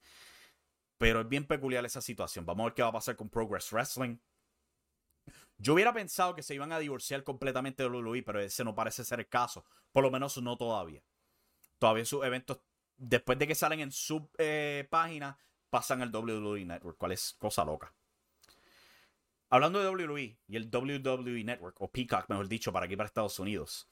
Pero 0.99 1.21
es 1.21 1.29
bien 1.29 1.47
peculiar 1.47 1.83
esa 1.85 2.01
situación. 2.01 2.45
Vamos 2.45 2.62
a 2.62 2.65
ver 2.65 2.73
qué 2.75 2.83
va 2.83 2.89
a 2.89 2.93
pasar 2.93 3.15
con 3.15 3.29
Progress 3.29 3.71
Wrestling. 3.71 4.17
Yo 5.57 5.73
hubiera 5.73 5.93
pensado 5.93 6.35
que 6.35 6.43
se 6.43 6.53
iban 6.53 6.71
a 6.71 6.79
divorciar 6.79 7.23
completamente 7.23 7.81
de 7.81 7.89
WWE, 7.89 8.21
pero 8.21 8.39
ese 8.39 8.63
no 8.63 8.75
parece 8.75 9.03
ser 9.03 9.19
el 9.21 9.27
caso. 9.27 9.65
Por 9.91 10.03
lo 10.03 10.12
menos 10.12 10.38
no 10.38 10.57
todavía. 10.57 11.01
Todavía 11.79 12.05
sus 12.05 12.23
eventos, 12.23 12.59
después 12.97 13.39
de 13.39 13.47
que 13.47 13.55
salen 13.55 13.79
en 13.79 13.91
su 13.91 14.29
eh, 14.38 14.85
página, 14.89 15.38
pasan 15.69 16.01
al 16.01 16.13
WWE 16.13 16.65
Network, 16.65 16.97
cual 16.97 17.13
es 17.13 17.33
cosa 17.39 17.63
loca. 17.63 17.93
Hablando 19.49 19.79
de 19.79 19.89
WWE 19.89 20.38
y 20.47 20.55
el 20.57 20.69
WWE 20.69 21.43
Network, 21.45 21.81
o 21.81 21.89
Peacock, 21.89 22.29
mejor 22.29 22.47
dicho, 22.47 22.73
para 22.73 22.85
aquí 22.85 22.97
para 22.97 23.07
Estados 23.07 23.39
Unidos. 23.39 23.88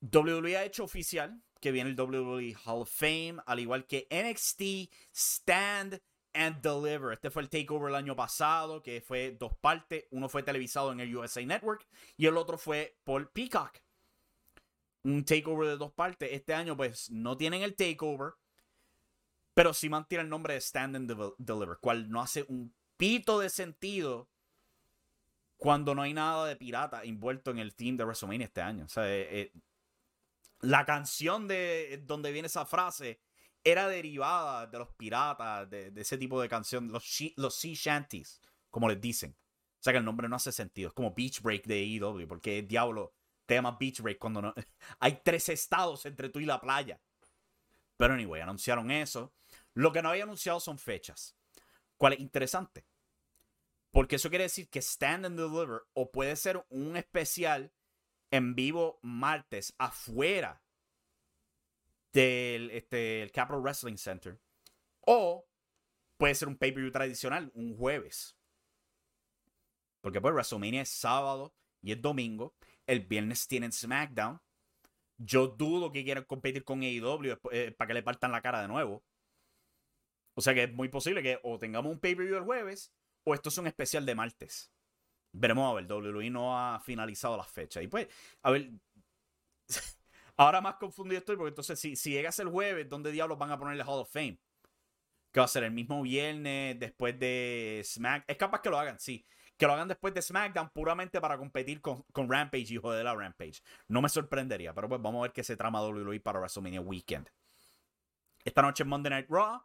WWE 0.00 0.56
ha 0.56 0.64
hecho 0.64 0.84
oficial 0.84 1.40
que 1.60 1.72
viene 1.72 1.90
el 1.90 2.00
WWE 2.00 2.56
Hall 2.64 2.82
of 2.82 2.90
Fame, 2.90 3.36
al 3.46 3.60
igual 3.60 3.86
que 3.86 4.06
NXT 4.10 4.92
Stand 5.12 6.00
and 6.32 6.60
Deliver. 6.60 7.12
Este 7.12 7.30
fue 7.30 7.42
el 7.42 7.48
takeover 7.48 7.90
el 7.90 7.96
año 7.96 8.14
pasado, 8.16 8.82
que 8.82 9.00
fue 9.00 9.32
dos 9.32 9.56
partes. 9.56 10.04
Uno 10.10 10.28
fue 10.28 10.42
televisado 10.42 10.92
en 10.92 11.00
el 11.00 11.14
USA 11.14 11.44
Network 11.44 11.86
y 12.16 12.26
el 12.26 12.36
otro 12.36 12.58
fue 12.58 12.96
por 13.04 13.30
Peacock. 13.32 13.78
Un 15.02 15.24
takeover 15.24 15.68
de 15.68 15.76
dos 15.76 15.92
partes. 15.92 16.30
Este 16.32 16.54
año, 16.54 16.76
pues, 16.76 17.10
no 17.10 17.36
tienen 17.36 17.62
el 17.62 17.74
takeover, 17.74 18.34
pero 19.54 19.74
sí 19.74 19.88
mantiene 19.88 20.24
el 20.24 20.30
nombre 20.30 20.54
de 20.54 20.60
Stand 20.60 20.96
and 20.96 21.34
Deliver, 21.38 21.78
cual 21.80 22.10
no 22.10 22.20
hace 22.20 22.44
un 22.48 22.74
pito 22.96 23.38
de 23.38 23.48
sentido 23.48 24.28
cuando 25.56 25.94
no 25.94 26.02
hay 26.02 26.14
nada 26.14 26.46
de 26.46 26.56
pirata 26.56 27.02
envuelto 27.02 27.50
en 27.50 27.58
el 27.58 27.74
team 27.74 27.96
de 27.96 28.04
WrestleMania 28.04 28.46
este 28.46 28.62
año. 28.62 28.84
O 28.84 28.88
sea, 28.88 29.08
eh, 29.08 29.28
eh, 29.30 29.52
la 30.60 30.84
canción 30.84 31.48
de 31.48 32.02
donde 32.04 32.32
viene 32.32 32.46
esa 32.46 32.66
frase 32.66 33.20
era 33.64 33.88
derivada 33.88 34.66
de 34.66 34.78
los 34.78 34.88
piratas, 34.94 35.68
de, 35.68 35.92
ese 35.96 36.18
tipo 36.18 36.40
de 36.40 36.48
canción, 36.48 36.90
los, 36.90 37.04
los 37.36 37.54
sea 37.54 37.74
shanties, 37.74 38.40
como 38.70 38.88
les 38.88 39.00
dicen. 39.00 39.36
O 39.78 39.82
sea 39.82 39.92
que 39.92 39.98
el 39.98 40.04
nombre 40.04 40.28
no 40.28 40.36
hace 40.36 40.52
sentido. 40.52 40.88
Es 40.88 40.94
como 40.94 41.14
Beach 41.14 41.40
Break 41.40 41.66
de 41.66 42.00
AEW, 42.00 42.26
porque 42.26 42.62
diablo 42.62 43.14
te 43.46 43.54
llama 43.54 43.76
Beach 43.78 44.00
Break 44.00 44.18
cuando 44.18 44.42
no. 44.42 44.54
hay 45.00 45.20
tres 45.24 45.48
estados 45.48 46.04
entre 46.06 46.28
tú 46.28 46.40
y 46.40 46.44
la 46.44 46.60
playa. 46.60 47.00
Pero 47.96 48.14
anyway, 48.14 48.40
anunciaron 48.40 48.90
eso. 48.90 49.34
Lo 49.74 49.92
que 49.92 50.02
no 50.02 50.10
había 50.10 50.24
anunciado 50.24 50.60
son 50.60 50.78
fechas. 50.78 51.36
¿Cuál 51.96 52.14
es 52.14 52.20
interesante? 52.20 52.86
Porque 53.90 54.16
eso 54.16 54.28
quiere 54.28 54.44
decir 54.44 54.68
que 54.68 54.80
Stand 54.80 55.26
and 55.26 55.38
Deliver 55.38 55.82
o 55.94 56.10
puede 56.10 56.36
ser 56.36 56.64
un 56.68 56.96
especial 56.96 57.72
en 58.30 58.54
vivo 58.54 58.98
martes 59.02 59.74
afuera 59.78 60.62
del 62.12 62.70
este, 62.70 63.22
el 63.22 63.32
Capital 63.32 63.62
Wrestling 63.62 63.96
Center. 63.96 64.38
O 65.00 65.46
puede 66.16 66.34
ser 66.34 66.48
un 66.48 66.56
pay-per-view 66.56 66.92
tradicional, 66.92 67.50
un 67.54 67.76
jueves. 67.76 68.36
Porque 70.00 70.20
pues 70.20 70.34
WrestleMania 70.34 70.82
es 70.82 70.90
sábado 70.90 71.54
y 71.82 71.92
es 71.92 72.00
domingo. 72.02 72.54
El 72.86 73.00
viernes 73.00 73.46
tienen 73.46 73.72
SmackDown. 73.72 74.40
Yo 75.18 75.48
dudo 75.48 75.92
que 75.92 76.04
quieran 76.04 76.24
competir 76.24 76.64
con 76.64 76.82
AEW 76.82 77.38
eh, 77.50 77.72
para 77.72 77.88
que 77.88 77.94
le 77.94 78.02
partan 78.02 78.32
la 78.32 78.40
cara 78.40 78.62
de 78.62 78.68
nuevo. 78.68 79.04
O 80.34 80.40
sea 80.40 80.54
que 80.54 80.64
es 80.64 80.72
muy 80.72 80.88
posible 80.88 81.22
que 81.22 81.40
o 81.42 81.58
tengamos 81.58 81.90
un 81.90 81.98
pay-per-view 81.98 82.36
el 82.36 82.44
jueves 82.44 82.92
o 83.24 83.34
esto 83.34 83.48
es 83.48 83.58
un 83.58 83.66
especial 83.66 84.06
de 84.06 84.14
martes. 84.14 84.72
Veremos 85.32 85.70
a 85.70 85.74
ver, 85.74 85.90
WWE 85.90 86.30
no 86.30 86.58
ha 86.58 86.80
finalizado 86.80 87.36
la 87.36 87.44
fecha. 87.44 87.82
Y 87.82 87.86
pues, 87.88 88.08
a 88.42 88.50
ver, 88.50 88.70
ahora 90.36 90.60
más 90.60 90.76
confundido 90.76 91.18
estoy 91.18 91.36
porque 91.36 91.50
entonces 91.50 91.78
si, 91.78 91.96
si 91.96 92.10
llegas 92.10 92.38
el 92.38 92.48
jueves, 92.48 92.88
¿dónde 92.88 93.12
diablos 93.12 93.38
van 93.38 93.50
a 93.50 93.58
ponerle 93.58 93.84
Hall 93.84 94.00
of 94.00 94.10
Fame? 94.10 94.38
Que 95.32 95.40
va 95.40 95.44
a 95.44 95.48
ser 95.48 95.64
el 95.64 95.72
mismo 95.72 96.02
viernes 96.02 96.78
después 96.78 97.18
de 97.18 97.82
Smack. 97.84 98.24
Es 98.26 98.36
capaz 98.36 98.60
que 98.62 98.70
lo 98.70 98.78
hagan, 98.78 98.98
sí. 98.98 99.24
Que 99.56 99.66
lo 99.66 99.72
hagan 99.74 99.88
después 99.88 100.14
de 100.14 100.22
SmackDown 100.22 100.70
puramente 100.70 101.20
para 101.20 101.36
competir 101.36 101.80
con, 101.80 102.04
con 102.12 102.30
Rampage 102.30 102.72
y 102.72 102.76
joder 102.76 103.04
la 103.04 103.14
Rampage. 103.14 103.60
No 103.88 104.00
me 104.00 104.08
sorprendería, 104.08 104.72
pero 104.72 104.88
pues 104.88 105.02
vamos 105.02 105.18
a 105.18 105.22
ver 105.22 105.32
qué 105.32 105.44
se 105.44 105.56
trama 105.56 105.82
WWE 105.82 106.20
para 106.20 106.38
WrestleMania 106.38 106.80
Weekend. 106.80 107.28
Esta 108.44 108.62
noche 108.62 108.84
en 108.84 108.88
Monday 108.88 109.10
Night 109.10 109.26
Raw 109.28 109.60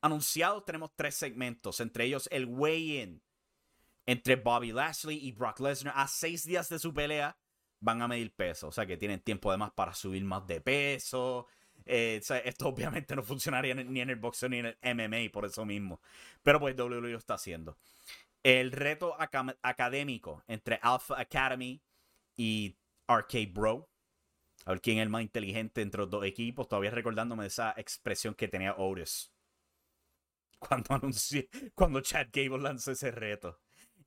anunciados 0.00 0.64
tenemos 0.64 0.92
tres 0.94 1.14
segmentos, 1.14 1.80
entre 1.80 2.04
ellos 2.04 2.28
el 2.30 2.46
weigh-in 2.46 3.22
entre 4.08 4.36
Bobby 4.36 4.72
Lashley 4.72 5.18
y 5.18 5.32
Brock 5.32 5.60
Lesnar 5.60 5.92
a 5.94 6.08
seis 6.08 6.44
días 6.44 6.70
de 6.70 6.78
su 6.78 6.94
pelea. 6.94 7.36
Van 7.80 8.00
a 8.00 8.08
medir 8.08 8.34
peso, 8.34 8.68
o 8.68 8.72
sea 8.72 8.86
que 8.86 8.96
tienen 8.96 9.20
tiempo 9.20 9.50
además 9.50 9.72
para 9.72 9.92
subir 9.92 10.24
más 10.24 10.46
de 10.46 10.62
peso. 10.62 11.46
Eh, 11.84 12.20
esto 12.44 12.68
obviamente 12.68 13.14
no 13.14 13.22
funcionaría 13.22 13.74
ni 13.74 14.00
en 14.00 14.08
el 14.08 14.16
boxeo 14.16 14.48
ni 14.48 14.60
en 14.60 14.66
el 14.66 14.78
MMA 14.94 15.30
por 15.30 15.44
eso 15.44 15.66
mismo. 15.66 16.00
Pero 16.42 16.58
pues 16.58 16.74
WWE 16.74 17.10
lo 17.12 17.18
está 17.18 17.34
haciendo. 17.34 17.76
El 18.42 18.72
reto 18.72 19.14
académico 19.62 20.42
entre 20.46 20.78
Alpha 20.82 21.20
Academy 21.20 21.82
y 22.34 22.78
Arcade 23.06 23.52
Bro. 23.52 23.90
A 24.64 24.70
ver 24.70 24.80
quién 24.80 24.98
es 24.98 25.02
el 25.02 25.10
más 25.10 25.20
inteligente 25.20 25.82
entre 25.82 26.00
los 26.00 26.10
dos 26.10 26.24
equipos. 26.24 26.66
Todavía 26.66 26.90
recordándome 26.90 27.42
de 27.42 27.48
esa 27.48 27.74
expresión 27.76 28.34
que 28.34 28.48
tenía 28.48 28.74
Otis 28.78 29.30
cuando 30.58 30.94
anuncié, 30.94 31.50
cuando 31.74 32.00
Chad 32.00 32.28
Gable 32.32 32.62
lanzó 32.62 32.92
ese 32.92 33.10
reto. 33.10 33.60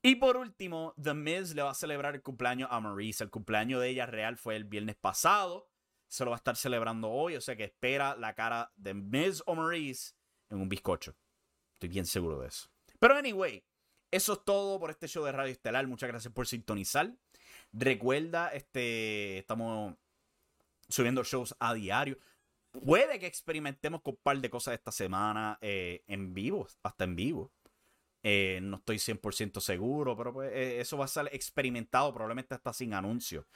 Y 0.03 0.15
por 0.15 0.37
último, 0.37 0.95
The 1.01 1.13
Miz 1.13 1.53
le 1.53 1.61
va 1.61 1.71
a 1.71 1.75
celebrar 1.75 2.15
el 2.15 2.23
cumpleaños 2.23 2.69
a 2.71 2.79
Maurice. 2.79 3.23
El 3.23 3.29
cumpleaños 3.29 3.81
de 3.81 3.89
ella 3.89 4.05
real 4.07 4.37
fue 4.37 4.55
el 4.55 4.63
viernes 4.63 4.95
pasado. 4.95 5.69
Se 6.07 6.25
lo 6.25 6.31
va 6.31 6.37
a 6.37 6.39
estar 6.39 6.55
celebrando 6.55 7.09
hoy. 7.09 7.35
O 7.35 7.41
sea 7.41 7.55
que 7.55 7.65
espera 7.65 8.15
la 8.15 8.33
cara 8.33 8.71
de 8.75 8.93
Miz 8.95 9.43
o 9.45 9.55
Maurice 9.55 10.13
en 10.49 10.59
un 10.59 10.69
bizcocho. 10.69 11.15
Estoy 11.73 11.89
bien 11.89 12.05
seguro 12.05 12.39
de 12.39 12.47
eso. 12.47 12.69
Pero 12.99 13.15
anyway, 13.15 13.63
eso 14.09 14.33
es 14.33 14.43
todo 14.43 14.79
por 14.79 14.89
este 14.89 15.07
show 15.07 15.23
de 15.23 15.31
Radio 15.31 15.51
Estelar. 15.51 15.85
Muchas 15.87 16.09
gracias 16.09 16.33
por 16.33 16.47
sintonizar. 16.47 17.13
Recuerda, 17.71 18.49
este, 18.49 19.37
estamos 19.37 19.95
subiendo 20.89 21.23
shows 21.23 21.55
a 21.59 21.73
diario. 21.73 22.17
Puede 22.71 23.19
que 23.19 23.27
experimentemos 23.27 24.01
con 24.01 24.15
un 24.15 24.19
par 24.21 24.37
de 24.39 24.49
cosas 24.49 24.73
esta 24.73 24.91
semana 24.91 25.57
eh, 25.61 26.03
en 26.07 26.33
vivo, 26.33 26.67
hasta 26.83 27.03
en 27.03 27.15
vivo. 27.15 27.51
Eh, 28.23 28.59
no 28.61 28.77
estoy 28.77 28.97
100% 28.97 29.59
seguro, 29.61 30.15
pero 30.15 30.33
pues, 30.33 30.51
eh, 30.53 30.79
eso 30.79 30.97
va 30.97 31.05
a 31.05 31.07
ser 31.07 31.29
experimentado, 31.33 32.13
probablemente 32.13 32.53
hasta 32.53 32.73
sin 32.73 32.93
anuncio. 32.93 33.47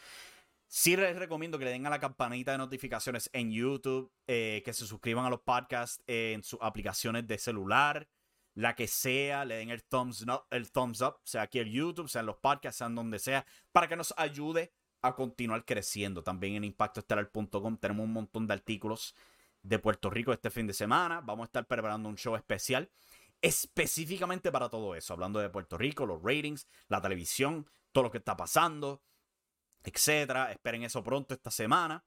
Sí 0.67 0.97
les 0.97 1.15
recomiendo 1.15 1.60
que 1.60 1.65
le 1.65 1.71
den 1.71 1.86
a 1.86 1.89
la 1.89 1.99
campanita 1.99 2.51
de 2.51 2.58
notificaciones 2.58 3.30
en 3.34 3.51
YouTube, 3.51 4.12
que 4.25 4.71
se 4.73 4.86
suscriban 4.88 5.25
a 5.25 5.30
los 5.30 5.41
podcasts 5.41 6.04
en 6.08 6.43
sus 6.43 6.60
aplicaciones 6.62 7.28
de 7.28 7.38
celular, 7.38 8.10
la 8.56 8.75
que 8.75 8.88
sea, 8.88 9.45
le 9.45 9.56
den 9.56 9.69
el 9.69 9.84
thumbs, 9.84 10.23
up, 10.23 10.45
el 10.49 10.71
thumbs 10.71 11.01
up, 11.01 11.17
sea 11.23 11.43
aquí 11.43 11.60
en 11.60 11.69
YouTube, 11.69 12.10
sea 12.10 12.21
en 12.21 12.25
los 12.28 12.38
podcasts, 12.38 12.80
sean 12.80 12.95
donde 12.95 13.19
sea, 13.19 13.45
para 13.71 13.88
que 13.88 13.95
nos 13.95 14.13
ayude 14.17 14.73
a 15.01 15.13
continuar 15.13 15.65
creciendo. 15.65 16.23
También 16.23 16.56
en 16.56 16.63
impactoestelar.com 16.63 17.78
tenemos 17.78 18.06
un 18.06 18.13
montón 18.13 18.47
de 18.47 18.54
artículos 18.54 19.13
de 19.62 19.78
Puerto 19.78 20.10
Rico 20.10 20.32
este 20.32 20.49
fin 20.49 20.67
de 20.67 20.73
semana. 20.73 21.21
Vamos 21.21 21.43
a 21.43 21.47
estar 21.47 21.67
preparando 21.67 22.08
un 22.08 22.17
show 22.17 22.36
especial 22.36 22.89
específicamente 23.41 24.51
para 24.51 24.69
todo 24.69 24.95
eso, 24.95 25.13
hablando 25.13 25.39
de 25.39 25.49
Puerto 25.49 25.77
Rico, 25.77 26.05
los 26.05 26.21
ratings, 26.21 26.67
la 26.87 27.01
televisión, 27.01 27.69
todo 27.91 28.05
lo 28.05 28.11
que 28.11 28.17
está 28.17 28.35
pasando, 28.35 29.01
etcétera. 29.83 30.51
Esperen 30.51 30.83
eso 30.83 31.03
pronto 31.03 31.33
esta 31.33 31.51
semana. 31.51 32.03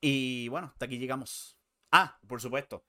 Y 0.00 0.48
bueno, 0.48 0.68
hasta 0.68 0.86
aquí 0.86 0.98
llegamos. 0.98 1.56
Ah, 1.92 2.18
por 2.26 2.40
supuesto. 2.40 2.84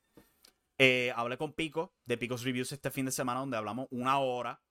Eh, 0.77 1.13
hablé 1.15 1.37
con 1.37 1.53
Pico 1.53 1.93
de 2.05 2.17
Picos 2.17 2.43
Reviews 2.43 2.71
este 2.71 2.91
fin 2.91 3.05
de 3.05 3.11
semana, 3.11 3.39
donde 3.39 3.57
hablamos 3.57 3.87
una 3.91 4.19
hora 4.19 4.61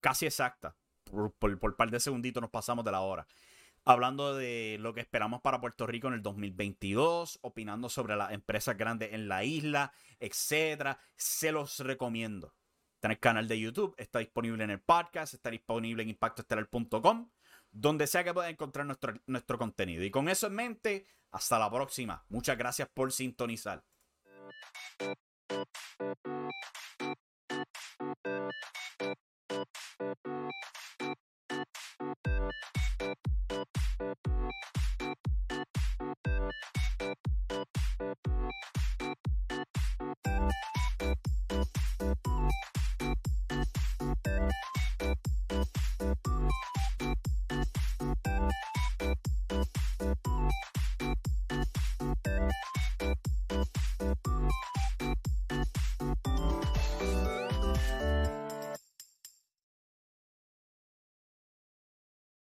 casi 0.00 0.26
exacta. 0.26 0.76
Por, 1.04 1.32
por, 1.32 1.76
par 1.76 1.90
de 1.90 2.00
segunditos 2.00 2.40
nos 2.40 2.50
pasamos 2.50 2.84
de 2.84 2.90
la 2.90 3.00
hora 3.00 3.26
hablando 3.86 4.34
de 4.34 4.76
lo 4.80 4.92
que 4.92 5.00
esperamos 5.00 5.40
para 5.40 5.60
Puerto 5.60 5.86
Rico 5.86 6.08
en 6.08 6.14
el 6.14 6.22
2022, 6.22 7.38
opinando 7.42 7.88
sobre 7.88 8.16
las 8.16 8.32
empresas 8.32 8.76
grandes 8.76 9.12
en 9.12 9.28
la 9.28 9.44
isla, 9.44 9.92
etcétera. 10.18 10.98
Se 11.14 11.52
los 11.52 11.78
recomiendo. 11.78 12.54
Está 12.96 13.14
canal 13.16 13.46
de 13.46 13.60
YouTube, 13.60 13.94
está 13.96 14.18
disponible 14.18 14.64
en 14.64 14.70
el 14.70 14.80
podcast, 14.80 15.34
está 15.34 15.50
disponible 15.50 16.02
en 16.02 16.08
impactoestelar.com, 16.10 17.30
donde 17.70 18.06
sea 18.08 18.24
que 18.24 18.34
puedan 18.34 18.50
encontrar 18.50 18.86
nuestro, 18.86 19.14
nuestro 19.26 19.56
contenido. 19.56 20.02
Y 20.02 20.10
con 20.10 20.28
eso 20.28 20.48
en 20.48 20.54
mente, 20.54 21.06
hasta 21.30 21.58
la 21.58 21.70
próxima. 21.70 22.24
Muchas 22.28 22.58
gracias 22.58 22.88
por 22.88 23.12
sintonizar. 23.12 23.84